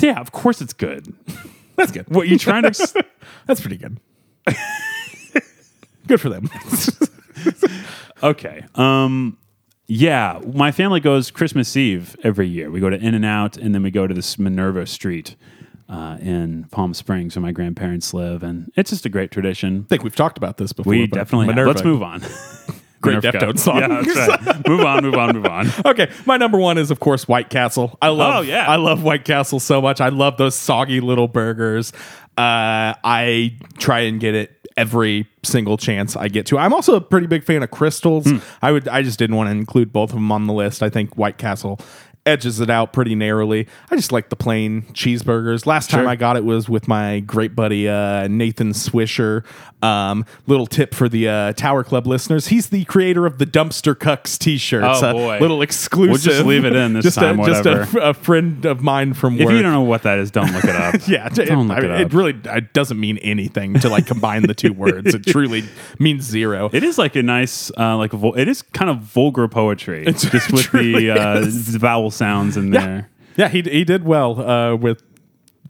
[0.00, 1.14] Yeah, of course it's good.
[1.76, 2.06] That's good.
[2.08, 3.04] What you trying to?
[3.46, 3.98] That's pretty good.
[6.06, 6.48] good for them.
[8.22, 8.64] okay.
[8.74, 9.38] Um.
[9.88, 12.72] Yeah, my family goes Christmas Eve every year.
[12.72, 15.36] We go to In and Out, and then we go to this Minerva Street
[15.88, 19.82] uh, in Palm Springs, where my grandparents live, and it's just a great tradition.
[19.86, 20.90] I think we've talked about this before.
[20.90, 21.66] We but definitely have.
[21.66, 22.22] Let's move on.
[23.00, 23.38] Great Minerva.
[23.38, 23.78] Deftones song.
[23.78, 24.68] Yeah, that's right.
[24.68, 25.66] move on, move on, move on.
[25.86, 27.96] Okay, my number one is of course White Castle.
[28.02, 28.66] I love, Oh, yeah.
[28.70, 30.00] I love White Castle so much.
[30.00, 31.92] I love those soggy little burgers.
[32.38, 36.58] Uh, I try and get it every single chance I get to.
[36.58, 38.28] I'm also a pretty big fan of Krystal's.
[38.28, 38.38] Hmm.
[38.60, 40.82] I would, I just didn't want to include both of them on the list.
[40.82, 41.78] I think White Castle
[42.26, 43.66] edges it out pretty narrowly.
[43.90, 45.64] I just like the plain cheeseburgers.
[45.66, 49.44] Last time I got it was with my great buddy uh, Nathan Swisher.
[49.82, 53.94] Um, little tip for the uh, Tower Club listeners: he's the creator of the Dumpster
[53.94, 55.02] Cucks T-shirts.
[55.02, 55.38] Oh, A boy.
[55.38, 56.10] little exclusive.
[56.10, 59.12] We'll just leave it in this just time, A, just a, a friend of mine
[59.12, 59.54] from If work.
[59.54, 60.94] you don't know what that is, don't look it up.
[61.08, 64.06] yeah, it, don't look I it mean, it really it doesn't mean anything to like
[64.06, 65.14] combine the two words.
[65.14, 65.64] It truly
[65.98, 66.70] means zero.
[66.72, 70.04] It is like a nice, uh, like a vul- it is kind of vulgar poetry,
[70.06, 73.08] It's just with the, uh, the vowel sounds in there.
[73.36, 75.02] yeah, he he did well uh, with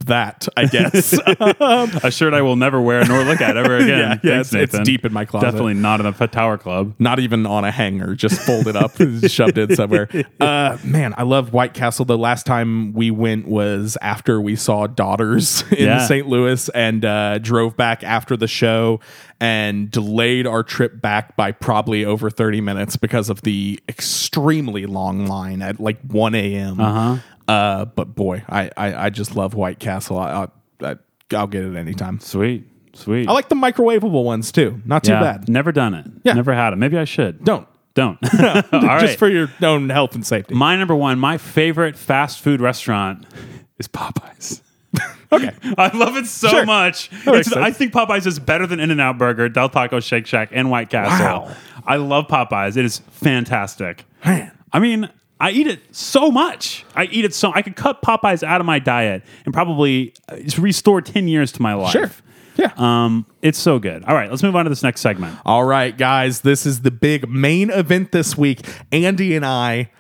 [0.07, 1.18] that, I guess.
[1.28, 3.88] A shirt I will never wear nor look at ever again.
[3.88, 5.47] Yeah, yeah, Thanks, it's- it's deep in my closet.
[5.47, 6.94] Definitely not in the Tower Club.
[6.99, 8.92] not even on a hanger, just folded up,
[9.28, 10.09] shoved in somewhere.
[10.40, 12.05] Uh, man, I love White Castle.
[12.05, 15.99] The last time we went was after we saw Daughters in Yeah.
[16.07, 16.26] St.
[16.26, 19.01] Louis and uh, drove back after the show
[19.40, 25.26] and delayed our trip back by probably over 30 minutes because of the extremely long
[25.26, 26.80] line at like 1 a.m.
[26.80, 27.16] Uh-huh.
[27.49, 30.18] Uh, but boy, I, I, I just love White Castle.
[30.18, 30.49] I,
[30.80, 30.97] I, I,
[31.32, 32.18] I'll get it anytime.
[32.20, 33.28] Sweet, sweet.
[33.28, 34.80] I like the microwavable ones too.
[34.84, 35.49] Not too yeah, bad.
[35.49, 36.07] Never done it.
[36.24, 36.32] Yeah.
[36.34, 36.76] Never had it.
[36.76, 37.44] Maybe I should.
[37.44, 37.66] Don't.
[37.94, 38.18] Don't.
[38.72, 39.01] All right.
[39.01, 40.55] Just for your own health and safety.
[40.55, 43.26] my number one, my favorite fast food restaurant
[43.78, 44.61] is Popeyes.
[45.32, 45.51] Okay.
[45.76, 46.64] I love it so Sure.
[46.64, 47.11] much.
[47.11, 47.57] makes It's- sense.
[47.57, 50.70] I think Popeyes is better than In n Out Burger, Del Taco, Shake Shack, and
[50.70, 51.47] White Castle.
[51.49, 51.57] Wow.
[51.84, 52.76] I love Popeyes.
[52.76, 54.05] It is fantastic.
[54.24, 54.53] Man.
[54.72, 56.84] I mean, I eat it so much.
[56.95, 60.37] I eat it so I could cut Popeyes out of my diet and probably uh,
[60.59, 61.93] restore 10 years to my life.
[61.93, 62.11] Sure.
[62.57, 62.72] Yeah.
[62.78, 64.03] Um, it's so good.
[64.05, 65.39] All right, let's move on to this next segment.
[65.45, 68.66] All right, guys, this is the big main event this week.
[68.91, 69.91] Andy and I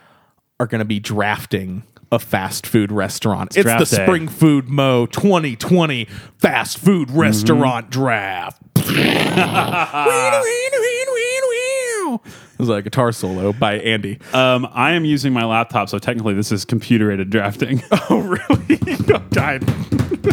[0.58, 3.54] are going to be drafting a fast food restaurant.
[3.58, 4.04] It's, draft the day.
[4.06, 6.06] Spring Food Mo 2020
[6.38, 7.18] fast food Mm-hmm.
[7.18, 8.62] restaurant draft.
[12.58, 14.18] It was a guitar solo by Andy.
[14.32, 17.82] Um, I am using my laptop, so technically this is computer aided drafting.
[18.08, 18.76] Oh, really?
[19.30, 19.62] Died.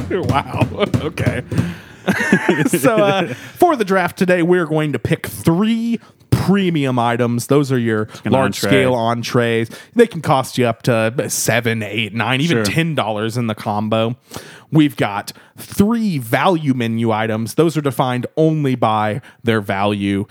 [0.30, 0.68] wow.
[1.02, 1.44] Okay.
[2.68, 6.00] so, uh, for the draft today, we're going to pick three
[6.32, 7.48] premium items.
[7.48, 8.70] Those are your an large entree.
[8.70, 9.70] scale entrees.
[9.96, 12.66] They can cost you up to seven, eight, nine, even Sure.
[12.66, 14.16] ten dollars in the combo.
[14.72, 17.56] We've got three value menu items.
[17.56, 20.26] Those are defined only by their value.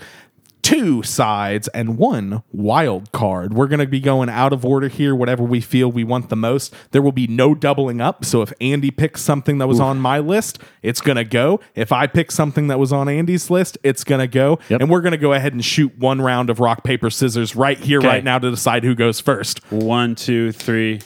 [0.63, 3.53] Two sides and one wild card.
[3.53, 6.37] We're going to be going out of order here, whatever we feel we want the
[6.37, 6.73] most.
[6.91, 8.23] There will be no doubling up.
[8.23, 11.59] So if Andy picks something that was on my list, it's going to go.
[11.75, 14.57] If I pick something that was on Andy's list, it's going to go.
[14.69, 14.79] Yep.
[14.81, 17.77] And we're going to go ahead and shoot one round of rock, paper, scissors right
[17.77, 18.07] here, Okay.
[18.07, 19.59] right now to decide who goes first.
[19.69, 21.01] One, two, three.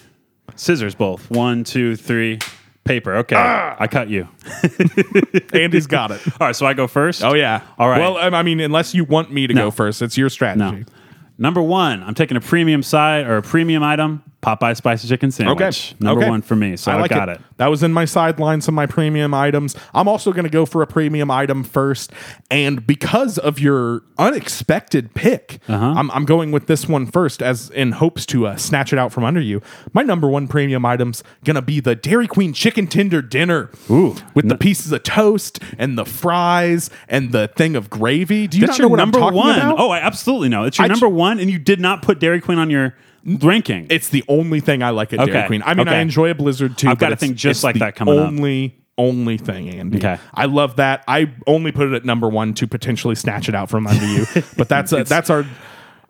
[0.55, 1.31] Scissors both.
[1.31, 2.37] One, two, three.
[2.87, 3.15] Paper.
[3.17, 3.35] Okay.
[3.35, 4.27] I cut you.
[5.53, 6.21] Andy's got it.
[6.39, 7.23] All right, so I go first.
[7.23, 7.61] Oh, yeah.
[7.77, 7.99] All right.
[7.99, 9.65] Well, um, I mean, unless you want me to No.
[9.67, 10.59] go first, it's your strategy.
[10.79, 10.83] No.
[11.37, 15.93] Number one, I'm taking a premium side or a premium item, Popeye spicy chicken sandwich.
[15.99, 16.29] Number Okay.
[16.29, 16.77] one for me.
[16.77, 17.41] So I, like got it.
[17.57, 19.75] That was in my sidelines of my premium items.
[19.93, 22.13] I'm also going to go for a premium item first.
[22.49, 25.85] And because of your unexpected pick, Uh-huh.
[25.97, 29.11] I'm, I'm going with this one first as in hopes to uh, snatch it out
[29.11, 29.61] from under you.
[29.93, 33.69] My number one premium item's going to be the Dairy Queen chicken tender dinner.
[33.89, 34.15] Ooh.
[34.33, 38.47] With the pieces of toast and the fries and the thing of gravy.
[38.47, 39.55] Do you That's not know your what number I'm talking one.
[39.57, 39.79] about?
[39.79, 40.63] Oh, I absolutely know.
[40.63, 42.95] It's your I number ju- one, and you did not put Dairy Queen on your
[43.27, 43.87] ranking.
[43.89, 45.47] It's the only thing I like at Dairy Okay.
[45.47, 45.63] Queen.
[45.65, 46.01] I mean, I Okay.
[46.01, 46.87] enjoy a Blizzard too.
[46.89, 48.27] I've got but a it's- thing just it's like the that coming up.
[48.27, 49.97] only, Only thing, Andy.
[49.99, 50.17] Okay.
[50.33, 51.03] I love that.
[51.07, 54.25] I only put it at number one to potentially snatch it out from under you,
[54.57, 55.45] but that's a, that's our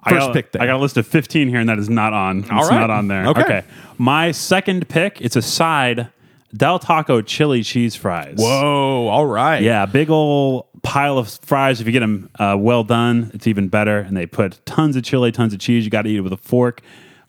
[0.03, 0.51] I first got, pick.
[0.53, 0.61] There.
[0.61, 2.39] I got a list of 15 here, and that is not on.
[2.39, 2.80] It's All right.
[2.80, 3.26] not on there.
[3.28, 3.63] Okay.
[3.97, 6.07] My second pick, it's a side
[6.55, 8.36] Del Taco chili cheese fries.
[8.38, 9.07] Whoa!
[9.09, 9.61] All right.
[9.61, 11.82] Yeah, big old pile of fries.
[11.82, 13.99] If you get them uh, well done, it's even better.
[13.99, 15.84] And they put tons of chili, tons of cheese.
[15.84, 16.80] You got to eat it with a fork.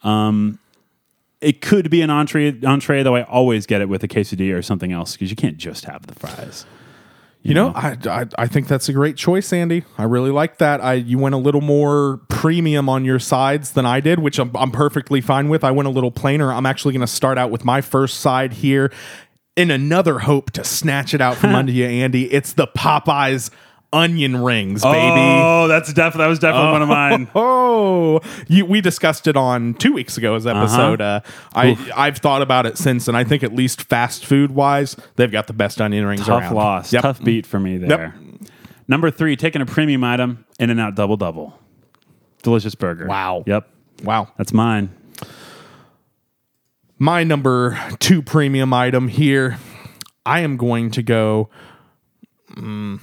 [0.02, 0.58] Um,
[1.40, 4.62] it could be an entree, entree, though I always get it with a quesadilla or
[4.62, 6.66] something else because you can't just have the fries.
[7.42, 9.84] You know, I, I I think that's a great choice, Andy.
[9.96, 10.82] I really like that.
[10.82, 14.50] I you went a little more premium on your sides than I did, which I'm,
[14.56, 15.62] I'm perfectly fine with.
[15.62, 16.52] I went a little plainer.
[16.52, 18.90] I'm actually going to start out with my first side here,
[19.58, 22.32] in another hope to snatch it out from under you, Andy.
[22.32, 23.50] It's the Popeyes
[23.92, 24.96] onion rings, baby.
[25.00, 27.28] Oh, that's definitely that was definitely one of mine.
[27.34, 30.60] Oh, you, we discussed it on two weeks ago's Uh-huh.
[30.60, 31.00] episode.
[31.00, 31.20] uh
[31.54, 35.30] I I've thought about it since, and I think at least fast food wise, they've
[35.30, 36.54] got the best onion rings Tough around.
[36.54, 36.92] loss.
[36.92, 37.02] Yep.
[37.02, 38.14] Tough beat for me there.
[38.88, 41.58] Number three, taking a premium item, In and Out Double Double.
[42.42, 43.06] Delicious burger.
[43.06, 43.44] Wow.
[43.46, 43.68] Yep.
[44.04, 44.28] Wow.
[44.38, 44.90] That's mine.
[46.98, 49.58] my number two premium item here.
[50.26, 51.48] I am going to go.
[52.54, 53.00] mm,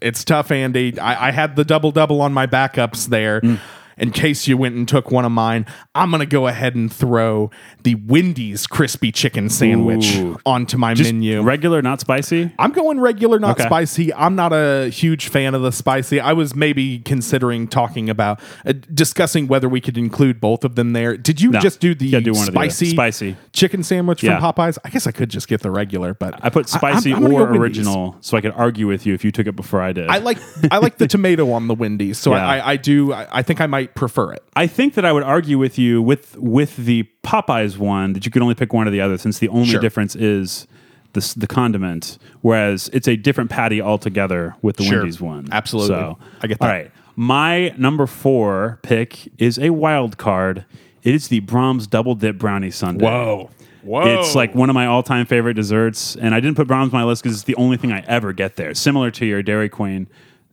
[0.00, 0.98] it's tough, Andy.
[0.98, 3.40] I, I had the double double on my backups there.
[3.40, 3.58] Mm.
[4.00, 6.92] In case you went and took one of mine, I'm going to go ahead and
[6.92, 7.50] throw
[7.82, 10.38] the Wendy's crispy chicken sandwich Ooh.
[10.46, 11.42] onto my Just menu.
[11.42, 12.50] regular, not spicy.
[12.58, 13.66] I'm going regular, not Okay.
[13.66, 14.12] spicy.
[14.14, 16.18] I'm not a huge fan of the spicy.
[16.18, 20.94] I was maybe considering talking about uh, discussing whether we could include both of them
[20.94, 21.16] there.
[21.16, 21.60] Did you No.
[21.60, 23.36] just do the do one or the spicy Spicy.
[23.52, 24.40] chicken sandwich Yeah.
[24.40, 24.78] from Popeyes?
[24.84, 27.46] I guess I could just get the regular, but I put spicy I'm- I'm or
[27.46, 30.08] go original so I could argue with you if you took it before I did.
[30.08, 30.38] I like
[30.70, 32.46] I like the tomato on the Wendy's, so Yeah.
[32.48, 33.12] I, I do.
[33.12, 34.42] I, I think I might prefer it.
[34.56, 38.30] I think that I would argue with you with with the Popeyes one that you
[38.32, 39.80] could only pick one or the other since the only Sure.
[39.80, 40.66] difference is
[41.12, 44.98] the the condiment, whereas it's a different patty altogether with the Sure.
[44.98, 45.48] Wendy's one.
[45.52, 45.88] Absolutely.
[45.96, 46.66] So I get that.
[46.68, 50.64] right, my number four pick is a wild card.
[51.02, 53.04] It is the Braum's Double Dip Brownie Sundae.
[53.04, 53.50] Whoa.
[53.82, 54.20] Whoa!
[54.20, 57.04] It's like one of my all-time favorite desserts, and I didn't put Braum's on my
[57.04, 58.74] list because it's the only thing I ever get there.
[58.74, 60.06] Similar to your Dairy Queen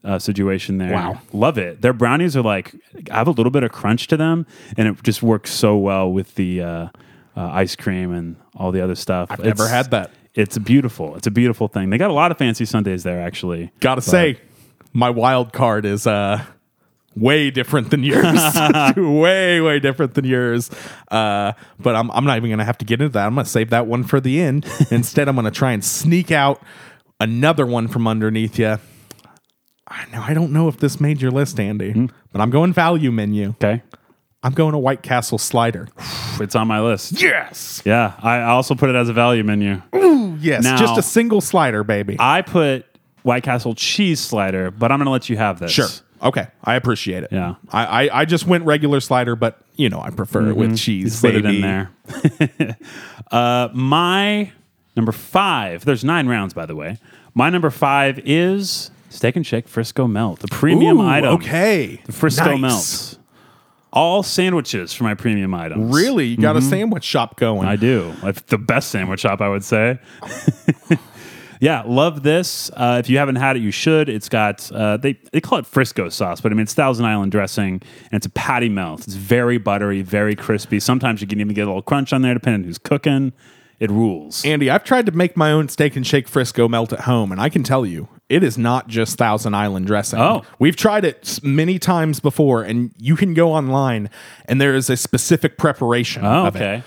[0.07, 0.93] uh, situation there.
[0.93, 1.19] Wow.
[1.33, 1.81] love it.
[1.81, 2.73] Their brownies are like
[3.09, 4.47] have a little bit of crunch to them,
[4.77, 6.89] and it just works so well with the uh, uh,
[7.35, 9.29] ice cream and all the other stuff.
[9.29, 10.11] I've never had that.
[10.33, 11.15] It's beautiful.
[11.15, 11.89] It's a beautiful thing.
[11.89, 13.71] They got a lot of fancy Sundays there, actually.
[13.79, 14.39] Gotta say,
[14.93, 16.43] my wild card is uh
[17.17, 18.39] way different than yours.
[18.97, 20.69] way, way different than yours.
[21.09, 23.25] Uh, but I'm I'm not even gonna have to get into that.
[23.25, 24.65] I'm gonna save that one for the end.
[24.91, 26.61] Instead, I'm gonna try and sneak out
[27.19, 28.77] another one from underneath you.
[29.87, 32.05] I know I don't know if this made your list, Andy, Hmm.
[32.31, 33.49] but I'm going value menu.
[33.61, 33.81] Okay,
[34.43, 35.87] I'm going a White Castle slider.
[36.39, 37.21] it's on my list.
[37.21, 37.81] Yes.
[37.85, 39.81] Yeah, I also put it as a value menu.
[40.39, 40.63] Yes.
[40.63, 42.17] Now- just a single slider, baby.
[42.19, 42.85] I put
[43.23, 45.71] White Castle cheese slider, but I'm going to let you have this.
[45.71, 45.87] Sure.
[46.21, 47.29] Okay, I appreciate it.
[47.31, 47.55] Yeah.
[47.71, 51.21] I, I, I just went regular slider, but you know I prefer it with cheese.
[51.21, 51.57] Put it baby.
[51.57, 52.77] in there.
[53.31, 54.51] uh, my
[54.95, 55.85] number five.
[55.85, 56.97] There's nine rounds, by the way.
[57.35, 61.33] My number five is Steak and Shake Frisco Melt, the premium Ooh, item.
[61.35, 62.59] Okay, The Frisco Nice.
[62.61, 63.19] melts.
[63.93, 65.95] All sandwiches for my premium items.
[65.95, 67.61] Really, you got a sandwich shop going.
[67.61, 67.69] Mm-hmm.
[67.69, 68.13] I do.
[68.21, 69.97] Like the best sandwich shop, I would say.
[71.61, 72.69] yeah, love this.
[72.75, 74.09] Uh, if you haven't had it, you should.
[74.09, 77.31] It's got uh, they they call it Frisco sauce, but I mean it's Thousand Island
[77.31, 77.81] dressing,
[78.11, 79.05] and it's a patty melt.
[79.05, 80.79] It's very buttery, very crispy.
[80.79, 83.33] Sometimes you can even get a little crunch on there, depending on who's cooking.
[83.79, 84.43] It rules.
[84.43, 87.39] Andy, I've tried to make my own steak and shake Frisco melt at home, and
[87.39, 90.19] I can tell you, it is not just Thousand Island dressing.
[90.19, 90.43] Oh.
[90.59, 94.09] we've tried it many times before, and you can go online,
[94.45, 96.25] and there is a specific preparation.
[96.25, 96.59] oh, of it.
[96.59, 96.83] okay.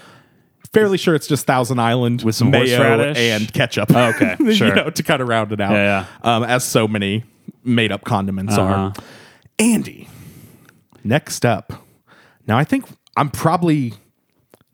[0.73, 3.19] fairly sure it's just Thousand Island With some mayo horseradish?
[3.19, 3.91] and ketchup.
[3.95, 4.75] Oh, okay, you sure.
[4.75, 5.73] know, to kind of round it out.
[5.73, 7.25] Yeah, Um, as so many
[7.65, 8.73] made up condiments are.
[8.89, 9.03] Uh-huh.
[9.59, 10.09] Andy,
[11.05, 11.73] next up.
[12.47, 12.85] Now I think
[13.17, 13.95] I'm probably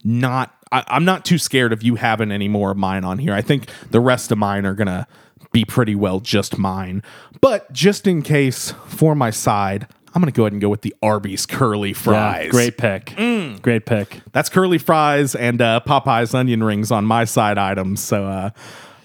[0.05, 0.53] not.
[0.73, 3.33] I, I'm not too scared of you having any more of mine on here.
[3.35, 5.07] I think the rest of mine are gonna
[5.57, 7.03] be pretty well just mine.
[7.41, 10.95] But just in case for my side, I'm gonna go ahead and go with the
[11.03, 12.45] Arby's curly fries.
[12.45, 13.15] Yeah, great pick.
[13.63, 14.21] Great pick.
[14.33, 18.03] That's curly fries and uh, Popeye's onion rings on my side items.
[18.03, 18.51] So uh,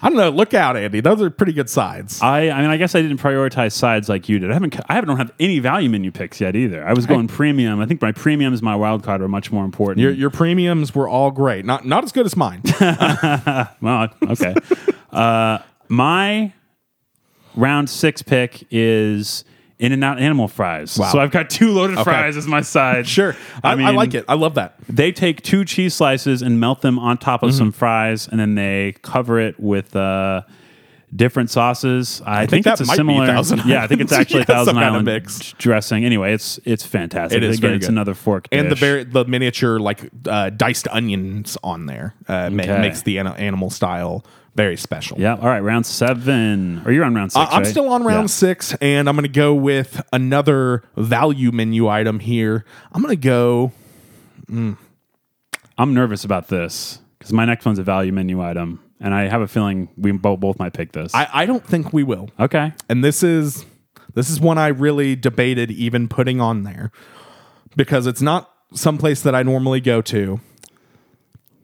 [0.02, 0.28] I don't know.
[0.28, 1.00] Look out, Andy.
[1.00, 2.20] Those are pretty good sides.
[2.20, 4.50] I, I mean, I guess I didn't prioritize sides like you did.
[4.50, 6.84] I haven't, I don't have any value menu picks yet either.
[6.84, 7.80] I was going premium.
[7.80, 10.02] I think my premiums, my wild card, are much more important.
[10.02, 11.64] Your, your premiums were all great.
[11.64, 12.62] Not not as good as mine.
[13.80, 14.54] well, okay.
[15.12, 15.58] uh,
[15.92, 16.52] my
[17.54, 19.44] round six pick is
[19.78, 20.98] In and Out Animal Fries.
[20.98, 21.12] Wow.
[21.12, 23.06] So I've got two loaded fries as my side.
[23.16, 23.36] sure.
[23.62, 24.24] I, I like it.
[24.28, 24.76] I love that.
[24.88, 27.58] They take two cheese slices and melt them on top of Mm-hmm.
[27.58, 30.42] some fries, and then they cover it with uh,
[31.14, 32.22] different sauces.
[32.24, 33.26] I, think think, it's a similar.
[33.26, 35.52] Thousand yeah, I think it's actually Yeah, Thousand kind of Island mix.
[35.58, 36.06] dressing.
[36.06, 37.36] Anyway, it's it's fantastic.
[37.36, 37.92] It is Again, it's good.
[37.92, 42.64] another fork And the very the miniature like uh, diced onions on there uh, ma-
[42.78, 44.24] makes the an- animal style
[44.54, 45.18] very special.
[45.20, 45.34] yeah.
[45.34, 46.82] All right, round seven.
[46.84, 47.40] Or you're on round six.
[47.40, 47.66] Uh, I'm right?
[47.70, 48.26] still on round Yeah.
[48.34, 52.64] six, and I'm going to go with another value menu item here.
[52.92, 53.72] I'm going to go.
[55.78, 59.40] I'm nervous about this because my next one's a value menu item, and I have
[59.40, 61.14] a feeling we both both might pick this.
[61.14, 62.28] I, I don't think we will.
[62.38, 62.72] okay.
[62.88, 63.64] and this is
[64.14, 66.92] this is one I really debated even putting on there
[67.76, 70.40] because it's not someplace that I normally go to.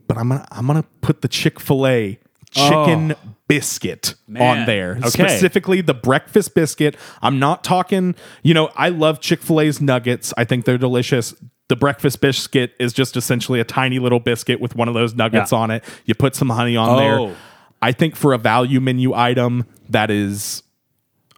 [0.06, 2.18] But I'm gonna I'm gonna put the Chick Fil A
[2.50, 3.34] chicken oh.
[3.48, 4.60] biscuit Man.
[4.60, 5.08] on there Okay.
[5.08, 6.96] specifically the breakfast biscuit.
[7.22, 8.14] I'm not talking.
[8.42, 10.32] You know, I love Chick Fil A's nuggets.
[10.36, 11.34] I think they're delicious.
[11.68, 15.52] The breakfast biscuit is just essentially a tiny little biscuit with one of those nuggets
[15.52, 15.58] Yeah.
[15.58, 15.84] on it.
[16.06, 16.96] You put some honey on Oh.
[17.26, 17.36] there.
[17.82, 20.62] I think for a value menu item, that is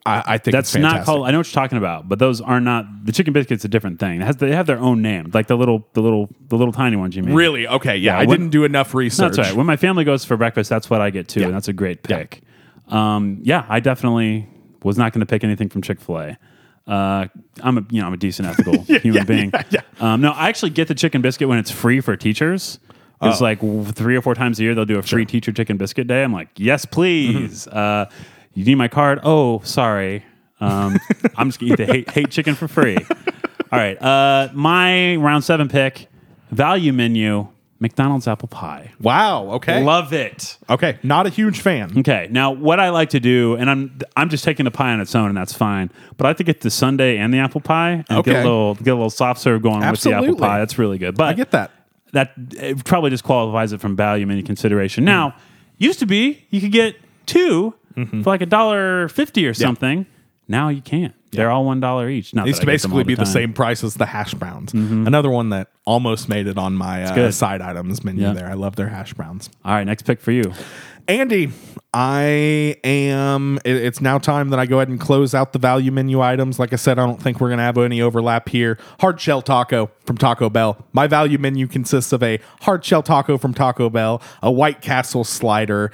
[0.06, 1.26] I, I think That's not called.
[1.26, 4.00] I know what you're talking about, but those are not the chicken biscuit's a different
[4.00, 4.22] thing.
[4.22, 6.96] It has they have their own name, like the little the little the little tiny
[6.96, 7.34] ones you mean.
[7.34, 7.68] Really?
[7.68, 7.96] Okay.
[7.96, 8.16] Yeah.
[8.18, 9.36] I when- didn't do enough research.
[9.36, 9.56] That's right.
[9.56, 12.02] When my family goes for breakfast, that's what I get too, and that's a great
[12.02, 12.40] pick.
[12.88, 14.48] Um, yeah, I definitely
[14.82, 16.38] was not going to pick anything from Chick Fil A.
[16.86, 17.26] Uh,
[17.62, 19.52] I'm a you know I'm a decent ethical human being.
[20.00, 22.78] Um, no, I actually get the chicken biscuit when it's free for teachers.
[23.22, 23.60] It's like
[23.94, 26.24] three or four times a year they'll do a free teacher chicken biscuit day.
[26.24, 27.68] I'm like, yes, please.
[27.68, 28.08] Uh,
[28.60, 29.20] you need my card?
[29.22, 30.24] Oh, sorry.
[30.60, 30.98] Um,
[31.36, 32.96] I'm just gonna eat the hate, hate chicken for free.
[32.96, 34.00] All right.
[34.00, 36.08] Uh, my round seven pick
[36.50, 37.48] value menu
[37.78, 38.90] McDonald's apple pie.
[39.00, 39.52] Wow.
[39.52, 39.82] Okay.
[39.82, 40.58] Love it.
[40.68, 40.98] okay.
[41.02, 42.00] Not a huge fan.
[42.00, 45.00] Okay, now what I like to do, and I'm I'm just taking the pie on
[45.00, 45.90] its own, and that's fine.
[46.18, 48.32] But I like to get the Sunday and the apple pie, and Okay.
[48.32, 50.28] get a little get a little soft serve going with the Absolutely.
[50.28, 50.58] apple pie.
[50.58, 51.14] That's really good.
[51.16, 51.70] But I get that.
[52.12, 55.04] that it probably disqualifies it from value menu consideration.
[55.04, 55.34] Now,
[55.78, 56.96] used to be you could get
[57.26, 58.22] 2 Mm-hmm.
[58.22, 60.06] for like a dollar fifty or something.
[60.48, 61.14] Now you can't.
[61.32, 62.34] They're all one dollar each.
[62.34, 63.32] Not It used to I get them basically all be the time.
[63.32, 64.72] same price as the hash browns.
[64.74, 68.32] Another one that almost made it on my uh, side items menu Yeah.
[68.32, 68.48] there.
[68.48, 69.48] I love their hash browns.
[69.64, 70.52] All right, next pick for you.
[71.06, 71.50] Andy,
[71.94, 73.58] I am.
[73.64, 76.58] it- It's now time that I go ahead and close out the value menu items.
[76.58, 78.78] Like I said, I don't think we're going to have any overlap here.
[79.00, 80.84] Hard shell taco from Taco Bell.
[80.92, 85.24] My value menu consists of a hard shell taco from Taco Bell, a White Castle
[85.24, 85.90] slider,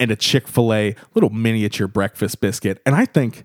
[0.00, 2.80] and a Chick fil A little miniature breakfast biscuit.
[2.86, 3.44] And I think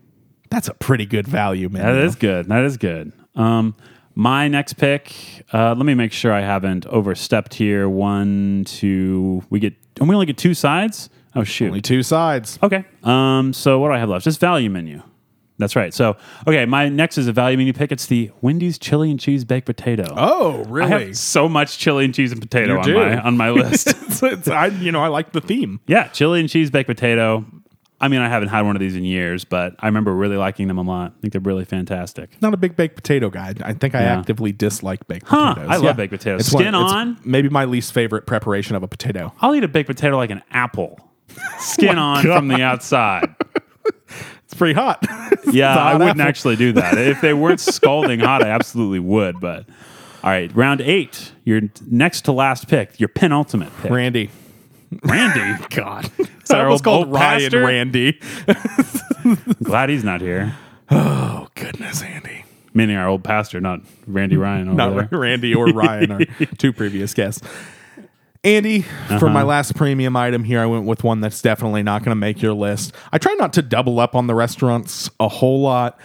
[0.50, 1.84] that's a pretty good value man.
[1.84, 2.48] That is good.
[2.48, 3.12] That is good.
[3.36, 3.76] Um,
[4.16, 5.14] my next pick.
[5.52, 7.90] Uh, let me make sure I haven't overstepped here.
[7.90, 9.44] One, two.
[9.50, 9.74] We get.
[10.00, 11.10] And we only get two sides.
[11.36, 11.68] Oh shoot.
[11.68, 12.60] Only two sides.
[12.62, 12.86] Okay.
[13.04, 13.54] Um.
[13.54, 14.26] So what do I have left?
[14.26, 15.02] Just value menu.
[15.60, 15.94] That's right.
[15.94, 17.92] So okay, my next is a value menu pick.
[17.92, 20.06] It's the Wendy's chili and cheese baked potato.
[20.18, 20.90] Oh, I really?
[21.08, 22.94] have so much chili and cheese and potato You on do.
[22.96, 23.88] my on my list.
[23.90, 25.80] It's- it's- I, you know, I like the theme.
[25.88, 27.46] yeah, chili and cheese baked potato.
[28.02, 30.68] I mean, I haven't had one of these in years, but I remember really liking
[30.68, 31.14] them a lot.
[31.18, 32.32] I think they're really fantastic.
[32.42, 33.54] Not a big baked potato guy.
[33.64, 34.20] I think I Yeah.
[34.20, 35.72] actively dislike baked Huh, potatoes.
[35.72, 36.42] I love baked potatoes.
[36.42, 37.18] It's Skin it's on?
[37.24, 39.32] maybe my least favorite preparation of a potato.
[39.40, 41.00] I'll eat a baked potato like an apple,
[41.60, 43.34] skin on from the outside.
[44.54, 45.04] It's pretty hot.
[45.52, 46.30] Yeah, It's a I hot wouldn't apple.
[46.30, 46.98] actually do that.
[46.98, 49.40] If they weren't scalding hot, I absolutely would.
[49.42, 49.66] But
[50.24, 54.30] all right, round eight, your next to last pick, your penultimate pick, Randy.
[55.04, 55.64] Randy.
[55.76, 56.06] God.
[56.18, 57.66] that I our old- called old Ryan pastor?
[57.66, 58.20] Randy.
[59.64, 60.56] Glad he's not here.
[60.90, 62.46] Oh, goodness, Andy.
[62.74, 65.20] Meaning our old pastor, not Randy Ryan over Not there.
[65.20, 66.20] Randy or Ryan, our
[66.58, 67.46] two previous guests.
[68.44, 69.30] Andy, for Uh-huh.
[69.30, 72.42] my last premium item here, I went with one that's definitely not going to make
[72.42, 72.94] your list.
[73.14, 75.98] I try not to double up on the restaurants a whole lot,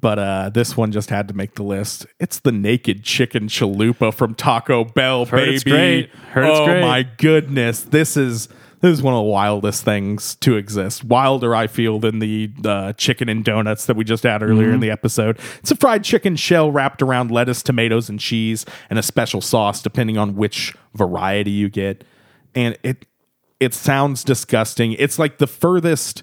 [0.00, 2.06] but uh, this one just had to make the list.
[2.18, 5.54] It's the naked chicken chalupa from Taco Bell, Heard baby.
[5.54, 6.08] it's great.
[6.30, 6.80] Heard it's oh great.
[6.80, 8.48] my goodness, this is
[8.82, 11.02] this is one of the wildest things to exist.
[11.04, 14.74] Wilder, I feel, than the uh, chicken and donuts that we just had earlier Mm-hmm.
[14.74, 15.38] in the episode.
[15.60, 19.80] It's a fried chicken shell wrapped around lettuce, tomatoes, and cheese, and a special sauce
[19.80, 22.04] depending on which variety you get.
[22.54, 23.06] And it
[23.60, 24.92] it sounds disgusting.
[24.94, 26.22] It's like the furthest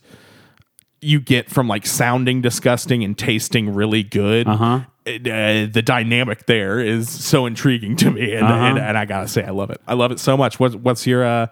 [1.02, 4.46] you get from like sounding disgusting and tasting really good.
[4.48, 4.82] Uh-huh.
[5.06, 8.54] the dynamic there is so intriguing to me, and, Uh-huh.
[8.66, 9.80] and, and I gotta say, I love it.
[9.88, 10.60] I love it so much.
[10.60, 11.48] What, what's your uh,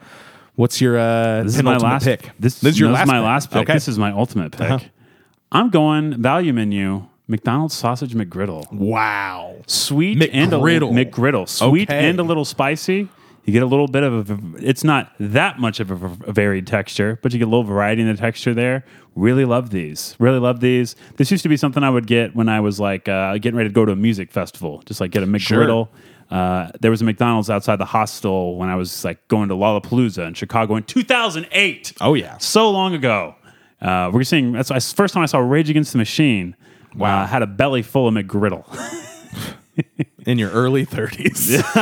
[0.57, 2.29] what's your uh, This is my last pick?
[2.37, 3.23] This, is your this last my pick.
[3.23, 3.61] last pick.
[3.63, 3.73] Okay.
[3.73, 4.89] This is my ultimate pick.
[5.51, 7.05] I'm going value menu.
[7.29, 8.71] McDonald's sausage McGriddle.
[8.71, 9.55] wow.
[9.67, 10.91] sweet and a McGriddle.
[11.11, 12.09] McGriddle, sweet Okay.
[12.09, 13.09] and a little spicy.
[13.43, 16.67] You get a little bit of a, it's not that much of a, a varied
[16.67, 18.83] texture, but you get a little variety in the texture there.
[19.15, 20.15] Really love these.
[20.19, 20.95] Really love these.
[21.15, 23.69] This used to be something I would get when I was like uh, getting ready
[23.69, 25.87] to go to a music festival, just like get a McGriddle.
[26.29, 30.27] Uh, there was a McDonald's outside the hostel when I was like going to Lollapalooza
[30.27, 31.93] in Chicago in 2008.
[32.01, 32.37] Oh, yeah.
[32.37, 33.35] so long ago.
[33.81, 36.55] Uh, we're seeing that's the first time I saw Rage Against the Machine.
[36.95, 38.65] Wow, had a belly full of McGriddle.
[40.25, 41.51] In your early thirties.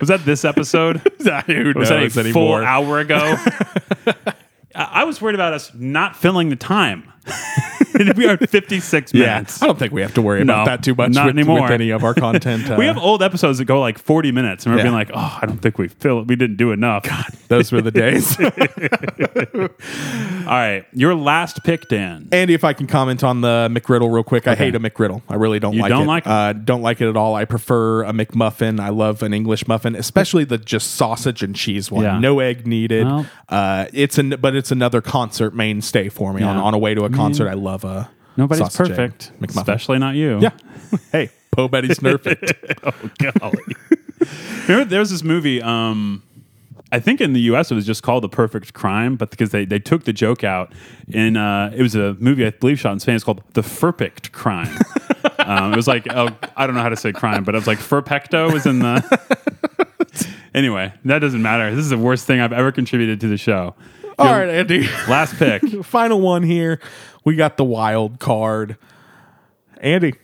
[0.00, 0.98] Was that this episode?
[1.18, 2.62] Who Was that a knows full anymore?
[2.62, 3.36] hour ago?
[4.76, 7.12] I was worried about us not filling the time.
[8.16, 9.62] we are at 56 Yeah, minutes.
[9.62, 11.62] I don't think we have to worry about No, that too much not with, anymore.
[11.62, 12.64] with any of our content.
[12.74, 14.84] Uh, we have old episodes that go like 40 minutes, and we're Yeah.
[14.84, 16.22] being like, "Oh, I don't think we fill.
[16.24, 17.04] We didn't do enough."
[17.48, 18.36] those were the days.
[20.46, 22.28] All right, your last pick, Dan.
[22.32, 25.22] Andy, if I can comment on the McGriddle real quick, I hate a McGriddle.
[25.28, 26.06] I really don't You like don't it.
[26.06, 26.26] like?
[26.26, 27.34] Uh, don't like it at all.
[27.34, 28.78] I prefer a McMuffin.
[28.80, 32.04] I love an English muffin, especially the just sausage and cheese one.
[32.04, 32.18] Yeah.
[32.18, 33.06] No egg needed.
[33.06, 36.42] Well- uh, it's an but it's another concert mainstay for me.
[36.42, 36.62] On, Yeah.
[36.62, 39.60] on a way to a concert, I love a Nobody's sausage egg perfect, McMuffin.
[39.60, 40.40] especially not you.
[40.40, 40.50] yeah.
[41.12, 42.52] hey, Po Betty's perfect.
[42.82, 42.92] oh
[43.38, 43.62] golly.
[44.66, 45.62] Remember, there was this movie.
[45.62, 46.22] Um,
[46.92, 47.70] I think in the U.S.
[47.70, 50.72] it was just called The Perfect Crime, but because they, they took the joke out,
[51.12, 53.16] and uh, it was a movie I believe shot in Spain.
[53.16, 54.78] It's called The Ferpect Crime.
[55.38, 57.66] um, it was like oh, I don't know how to say crime, but it was
[57.66, 60.28] like Ferpecto was in the.
[60.54, 61.70] anyway, that doesn't matter.
[61.74, 63.74] This is the worst thing I've ever contributed to the show.
[64.18, 64.86] all right, Andy.
[65.08, 65.62] Last pick.
[65.84, 66.80] Final one here.
[67.24, 68.76] We got the wild card.
[69.80, 70.14] Andy,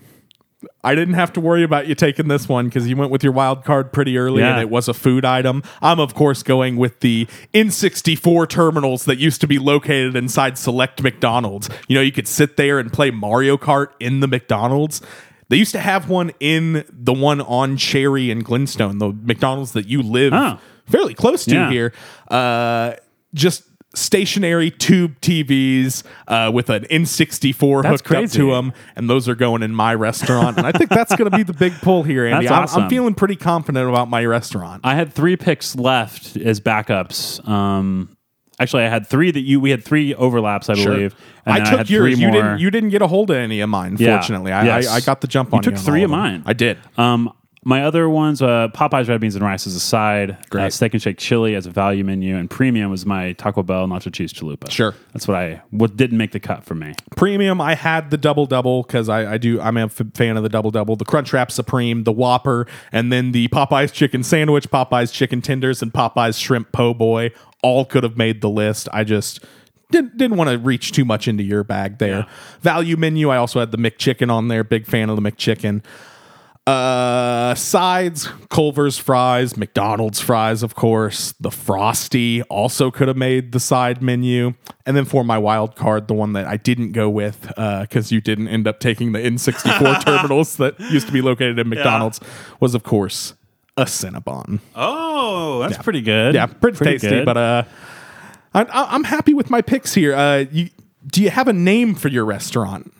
[0.84, 3.32] I didn't have to worry about you taking this one because you went with your
[3.32, 4.53] wild card pretty early Yeah.
[4.53, 5.62] and it was a food item.
[5.80, 11.03] I'm, of course, going with the N64 terminals that used to be located inside select
[11.03, 11.68] McDonald's.
[11.88, 15.01] You know, you could sit there and play Mario Kart in the McDonald's.
[15.48, 19.88] They used to have one in the one on Cherry and Glenstone, the McDonald's that
[19.88, 20.59] you live Oh.
[20.86, 21.70] fairly close to Yeah.
[21.70, 21.92] here.
[22.30, 22.92] Uh,
[23.34, 23.64] just
[23.95, 28.24] stationary tube TVs uh, with an N64 That's hooked crazy.
[28.24, 30.59] up to them, and those are going in my restaurant.
[30.59, 32.47] and I think that's going to be the big pull here, Andy.
[32.47, 32.84] That's I'm.
[32.84, 34.82] I'm feeling pretty confident about my restaurant.
[34.84, 37.47] I had three picks left as backups.
[37.49, 38.16] Um,
[38.61, 39.59] actually, I had three that you.
[39.61, 41.14] We had three overlaps, I believe.
[41.47, 42.18] And I took had yours.
[42.20, 42.59] You didn't.
[42.61, 43.97] You didn't get a hold of any of mine.
[43.99, 44.16] Yeah.
[44.18, 44.86] Fortunately, I, Yes.
[44.88, 45.78] I, I got the jump You on took you.
[45.78, 46.18] on three of them.
[46.20, 46.43] mine.
[46.47, 46.78] I did.
[46.97, 47.32] Um,
[47.62, 50.64] my other ones, uh, Popeyes red beans and rice as a side, Great.
[50.64, 53.86] uh, steak and shake chili as a value menu, and premium was my Taco Bell
[53.86, 54.70] nacho cheese chalupa.
[54.70, 54.94] Sure.
[55.12, 56.94] that's what I what didn't make the cut for me.
[57.16, 59.61] Premium, I had the double double because I, I do.
[59.61, 63.32] I'm a f- fan of the double double, the Crunchwrap Supreme, the Whopper, and then
[63.32, 67.30] the Popeyes chicken sandwich, Popeyes chicken tenders, and Popeyes shrimp po' boy.
[67.62, 68.88] All could have made the list.
[68.90, 69.44] I just
[69.90, 72.26] didn't didn't want to reach too much into your bag there.
[72.62, 74.64] Value menu, I also had the McChicken on there.
[74.64, 75.82] Big fan of the McChicken.
[76.70, 81.32] Uh, sides, Culver's fries, McDonald's fries, of course.
[81.40, 84.54] The Frosty also could have made the side menu.
[84.86, 88.20] And then for my wild card, the one that I didn't go with because you
[88.20, 92.20] didn't end up taking the N64 terminals that used to be located in McDonald's
[92.60, 93.34] was, of course,
[93.76, 94.60] a Cinnabon.
[94.76, 96.36] Oh, that's pretty good.
[96.36, 97.24] Yeah, pretty, tasty, good.
[97.24, 97.64] but uh,
[98.54, 100.14] I, I, I'm happy with my picks here.
[100.14, 100.70] Uh, you,
[101.06, 102.92] do you have a name for your restaurant?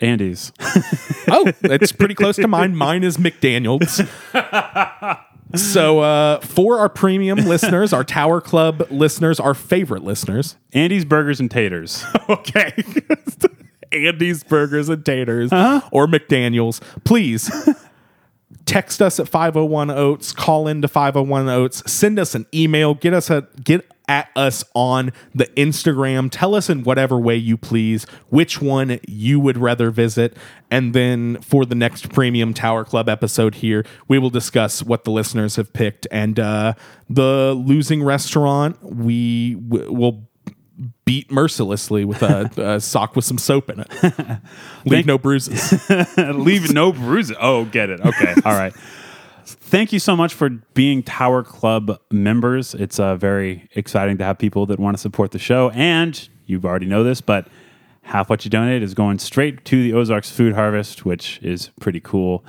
[0.00, 0.52] Andy's.
[1.28, 2.76] Oh, it's pretty close to mine.
[2.76, 4.00] Mine is McDaniel's.
[5.54, 11.38] So, uh, for our premium listeners, our Tower Club listeners, our favorite listeners, Andy's Burgers
[11.40, 12.04] and Taters.
[12.28, 12.72] okay,
[13.92, 15.88] Andy's Burgers and Taters Uh-huh.
[15.92, 17.48] or McDaniel's, please
[18.66, 23.30] text us at 501 Oats, call into 501 Oats, send us an email, get us
[23.30, 26.28] a get at us on the Instagram.
[26.30, 30.36] Tell us in whatever way you please which one you would rather visit.
[30.70, 35.10] And then for the next premium Tower Club episode here, we will discuss what the
[35.10, 36.06] listeners have picked.
[36.10, 36.74] And uh,
[37.08, 40.25] the losing restaurant, we w- will
[41.04, 44.40] beat mercilessly with a, a sock with some soap in it.
[44.84, 45.88] Leave no bruises.
[46.16, 47.36] Leave no bruises.
[47.40, 48.00] Oh, get it.
[48.00, 48.34] Okay.
[48.44, 48.74] All right.
[49.44, 52.74] Thank you so much for being Tower Club members.
[52.74, 55.70] It's uh, very exciting to have people that want to support the show.
[55.70, 57.46] And you've already know this, but
[58.02, 62.00] half what you donate is going straight to the Ozarks Food Harvest, which is pretty
[62.00, 62.44] cool.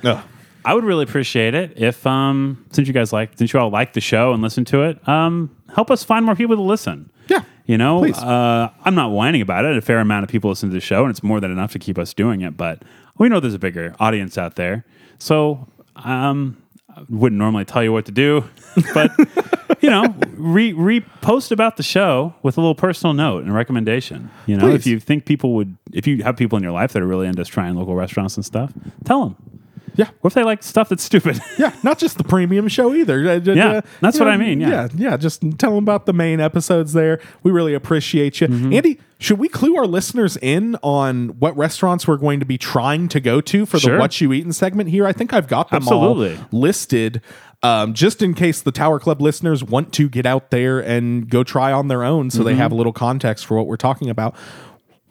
[0.64, 3.92] I would really appreciate it if, um, since you guys like, since you all like
[3.92, 7.10] the show and listen to it, um, help us find more people to listen.
[7.68, 8.16] You know, please.
[8.16, 9.76] uh, I'm not whining about it.
[9.76, 11.78] A fair amount of people listen to the show, and it's more than enough to
[11.78, 12.56] keep us doing it.
[12.56, 12.82] But
[13.18, 14.86] we know there's a bigger audience out there.
[15.18, 16.56] So um,
[16.96, 18.48] I wouldn't normally tell you what to do,
[18.94, 19.12] but
[19.82, 24.30] you know, re repost about the show with a little personal note and recommendation.
[24.46, 27.02] You know, if you think people would, if you have people in your life that
[27.02, 28.72] are really into trying local restaurants and stuff,
[29.04, 29.57] tell them.
[29.98, 30.08] Yeah.
[30.22, 31.38] What if they like stuff that's stupid?
[31.58, 33.16] Yeah, not just the premium show either.
[33.28, 34.68] Uh, Yeah, that's you what I mean, yeah.
[34.68, 35.16] yeah, yeah.
[35.16, 37.20] Just tell them about the main episodes there.
[37.42, 38.72] We really appreciate you, Mm-hmm.
[38.72, 39.00] Andy.
[39.20, 43.18] Should we clue our listeners in on what restaurants we're going to be trying to
[43.18, 43.94] go to for Sure.
[43.94, 45.04] the "What You Eatin" segment here?
[45.08, 46.36] I think I've got them Absolutely.
[46.36, 47.20] all listed.
[47.64, 51.42] Um, just in case the Tower Club listeners want to get out there and go
[51.42, 52.60] try on their own, so they Mm-hmm.
[52.60, 54.36] have a little context for what we're talking about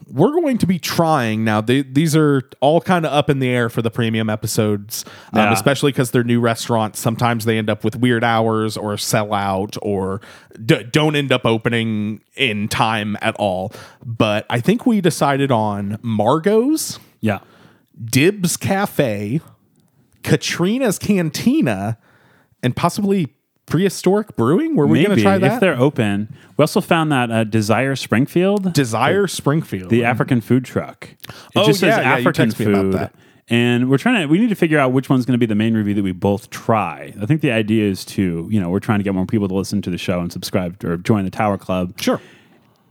[0.10, 1.60] we're going to be trying now.
[1.62, 5.04] They, these are all kind of up in the air for the premium episodes,
[5.34, 5.54] um, Yeah.
[5.54, 7.00] especially because they're new restaurants.
[7.00, 10.22] Sometimes they end up with weird hours or sell out or
[10.66, 13.74] d- don't end up opening in time at all.
[14.06, 17.40] But I think we decided on Margot's, yeah.
[18.06, 19.42] Dibs Cafe,
[20.24, 21.98] Katrina's Cantina,
[22.64, 23.34] and possibly
[23.68, 24.76] Prehistoric Brewing.
[24.76, 25.54] Were we going to try that?
[25.56, 26.34] if they're open.
[26.58, 28.74] We also found that uh, Desire Springfield.
[28.74, 29.90] Desire Springfield.
[29.92, 31.10] the African food truck.
[31.12, 33.22] It Oh, just says yeah, yeah, you African texted me about food.
[33.50, 35.56] And we're trying to we need to figure out which one's going to be the
[35.56, 37.14] main review that we both try.
[37.22, 39.54] I think the idea is to, you know, we're trying to get more people to
[39.56, 41.94] listen to the show and subscribe or join the Tower Club.
[42.00, 42.20] Sure.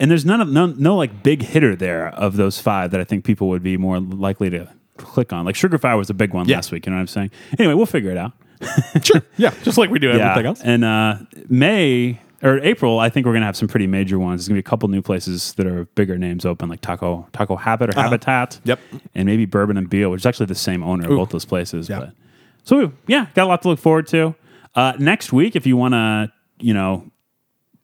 [0.00, 3.04] And there's none of no, no like big hitter there of those five that I
[3.04, 4.68] think people would be more likely to
[4.98, 5.44] click on.
[5.44, 6.56] Like Sugar Fire was a big one Yeah.
[6.56, 7.30] last week, you know what I'm saying?
[7.58, 8.32] Anyway, we'll figure it out.
[9.02, 9.22] Sure.
[9.36, 9.52] Yeah.
[9.62, 10.60] Just like we do everything else.
[10.62, 14.40] And uh, May or April, I think we're gonna have some pretty major ones.
[14.40, 17.56] There's gonna be a couple new places that are bigger names open, like Taco Taco
[17.56, 18.54] Habit or Habitat.
[18.56, 18.60] Uh-huh.
[18.64, 18.80] Yep.
[19.14, 21.88] And maybe Bourbon and Beal, which is actually the same owner of both those places.
[21.88, 21.98] Yeah.
[22.00, 22.12] But
[22.64, 24.34] so yeah, got a lot to look forward to.
[24.74, 27.10] Uh, next week, if you want to, you know,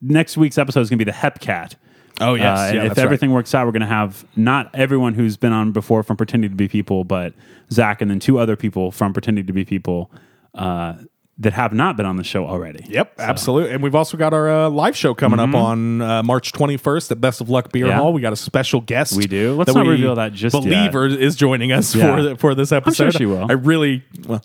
[0.00, 1.74] next week's episode is gonna be the Hepcat.
[2.20, 2.44] Oh, yes.
[2.70, 3.04] Uh, Yeah, if that's right.
[3.04, 6.50] everything works out, we're going to have not everyone who's been on before from Pretending
[6.50, 7.32] to Be People, but
[7.72, 10.10] Zach and then two other people from Pretending to Be People
[10.54, 10.94] uh,
[11.38, 12.84] that have not been on the show already.
[12.88, 13.72] Yep, absolutely.
[13.72, 17.20] And we've also got our uh, live show coming up on uh, March 21st at
[17.20, 17.90] Best of Luck Beer Mm-hmm.
[17.90, 17.96] Yeah.
[17.98, 18.12] Hall.
[18.12, 19.16] We got a special guest.
[19.16, 19.54] We do.
[19.56, 20.94] Let's not reveal that just believe yet.
[20.94, 22.16] is joining us Yeah.
[22.32, 23.04] for for this episode.
[23.06, 23.46] I'm sure she will.
[23.48, 24.42] I really well.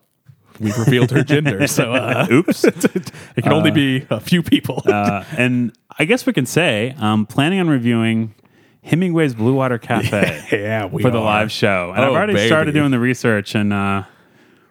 [0.60, 2.64] We've revealed her gender, so uh, Oops.
[2.64, 3.12] it
[3.44, 4.82] can only be a few people.
[4.88, 8.34] uh, and I guess we can say I'm planning on reviewing
[8.82, 11.92] Hemingway's Blue Water Cafe yeah, we for the live show.
[11.94, 12.48] And I've Oh, already baby.
[12.48, 14.04] started doing the research and uh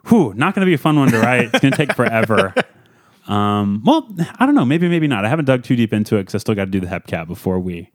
[0.08, 1.50] whew, not gonna be a fun one to write.
[1.52, 2.54] It's gonna take forever.
[3.28, 5.24] Um, well, I don't know, maybe, maybe not.
[5.24, 7.26] I haven't dug too deep into it because I still got to do the Hepcat
[7.26, 7.90] before we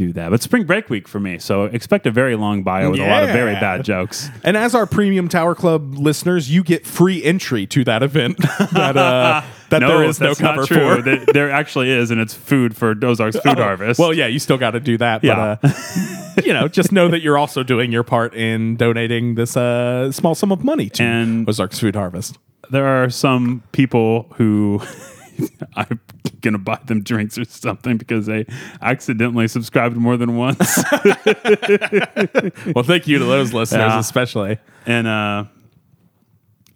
[0.00, 0.30] do that.
[0.30, 3.22] But spring break week for me, so expect a very long bio with a lot
[3.24, 4.28] of very bad jokes.
[4.44, 8.38] And as our premium Tower Club listeners, you get free entry to that event
[8.72, 11.02] that uh, that there is no cover for.
[11.02, 14.00] There, there actually is, and it's food for Ozarks Food Harvest.
[14.00, 15.22] Well, yeah, you still got to do that.
[15.22, 15.56] Yeah.
[15.60, 19.56] But, uh, you know, just know that you're also doing your part in donating this
[19.56, 22.38] uh, small sum of money to And- Ozarks Food Harvest.
[22.70, 24.80] there are some people who
[25.76, 26.00] I'm
[26.40, 28.46] gonna buy them drinks or something because they
[28.82, 30.82] accidentally subscribed more than once.
[32.74, 33.98] Well, thank you to those listeners, Yeah.
[33.98, 34.58] especially.
[34.86, 35.44] and uh,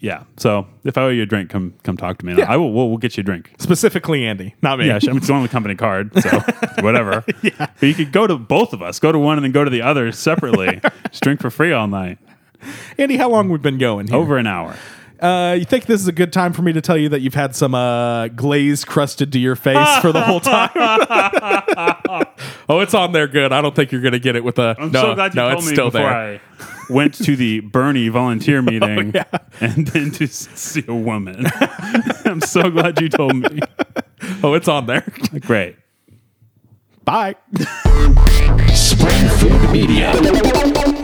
[0.00, 2.34] yeah, so if I owe you a drink, come come talk to me.
[2.36, 2.50] Yeah.
[2.52, 2.72] I will.
[2.72, 3.50] We'll, we'll get you a drink.
[3.58, 4.86] Specifically, Andy, not me.
[4.88, 6.40] Yeah, I mean, it's on the company card, so
[6.80, 7.24] whatever.
[7.26, 8.98] But you could go to both of us.
[8.98, 10.80] Go to one and then go to the other separately.
[11.10, 12.18] Just drink for free all night.
[12.98, 14.08] Andy, how long we've been going?
[14.08, 14.16] Here?
[14.16, 14.76] Over an hour.
[15.24, 17.32] Uh, you think this is a good time for me to tell you that you've
[17.32, 20.68] had some uh, glaze crusted to your face for the whole time?
[22.68, 23.50] oh, it's on there good.
[23.50, 24.76] I don't think you're going to get it with a.
[24.78, 26.12] I'm no, so glad you no, told it's me still before there.
[26.12, 26.40] I
[26.90, 29.38] went to the Bernie volunteer oh, meeting oh, yeah.
[29.62, 31.46] and then to see a woman.
[32.26, 33.60] I'm so glad you told me.
[34.42, 35.06] Oh, it's on there.
[35.40, 35.76] Great.
[37.06, 37.36] Bye.
[38.74, 41.02] Springfield Media.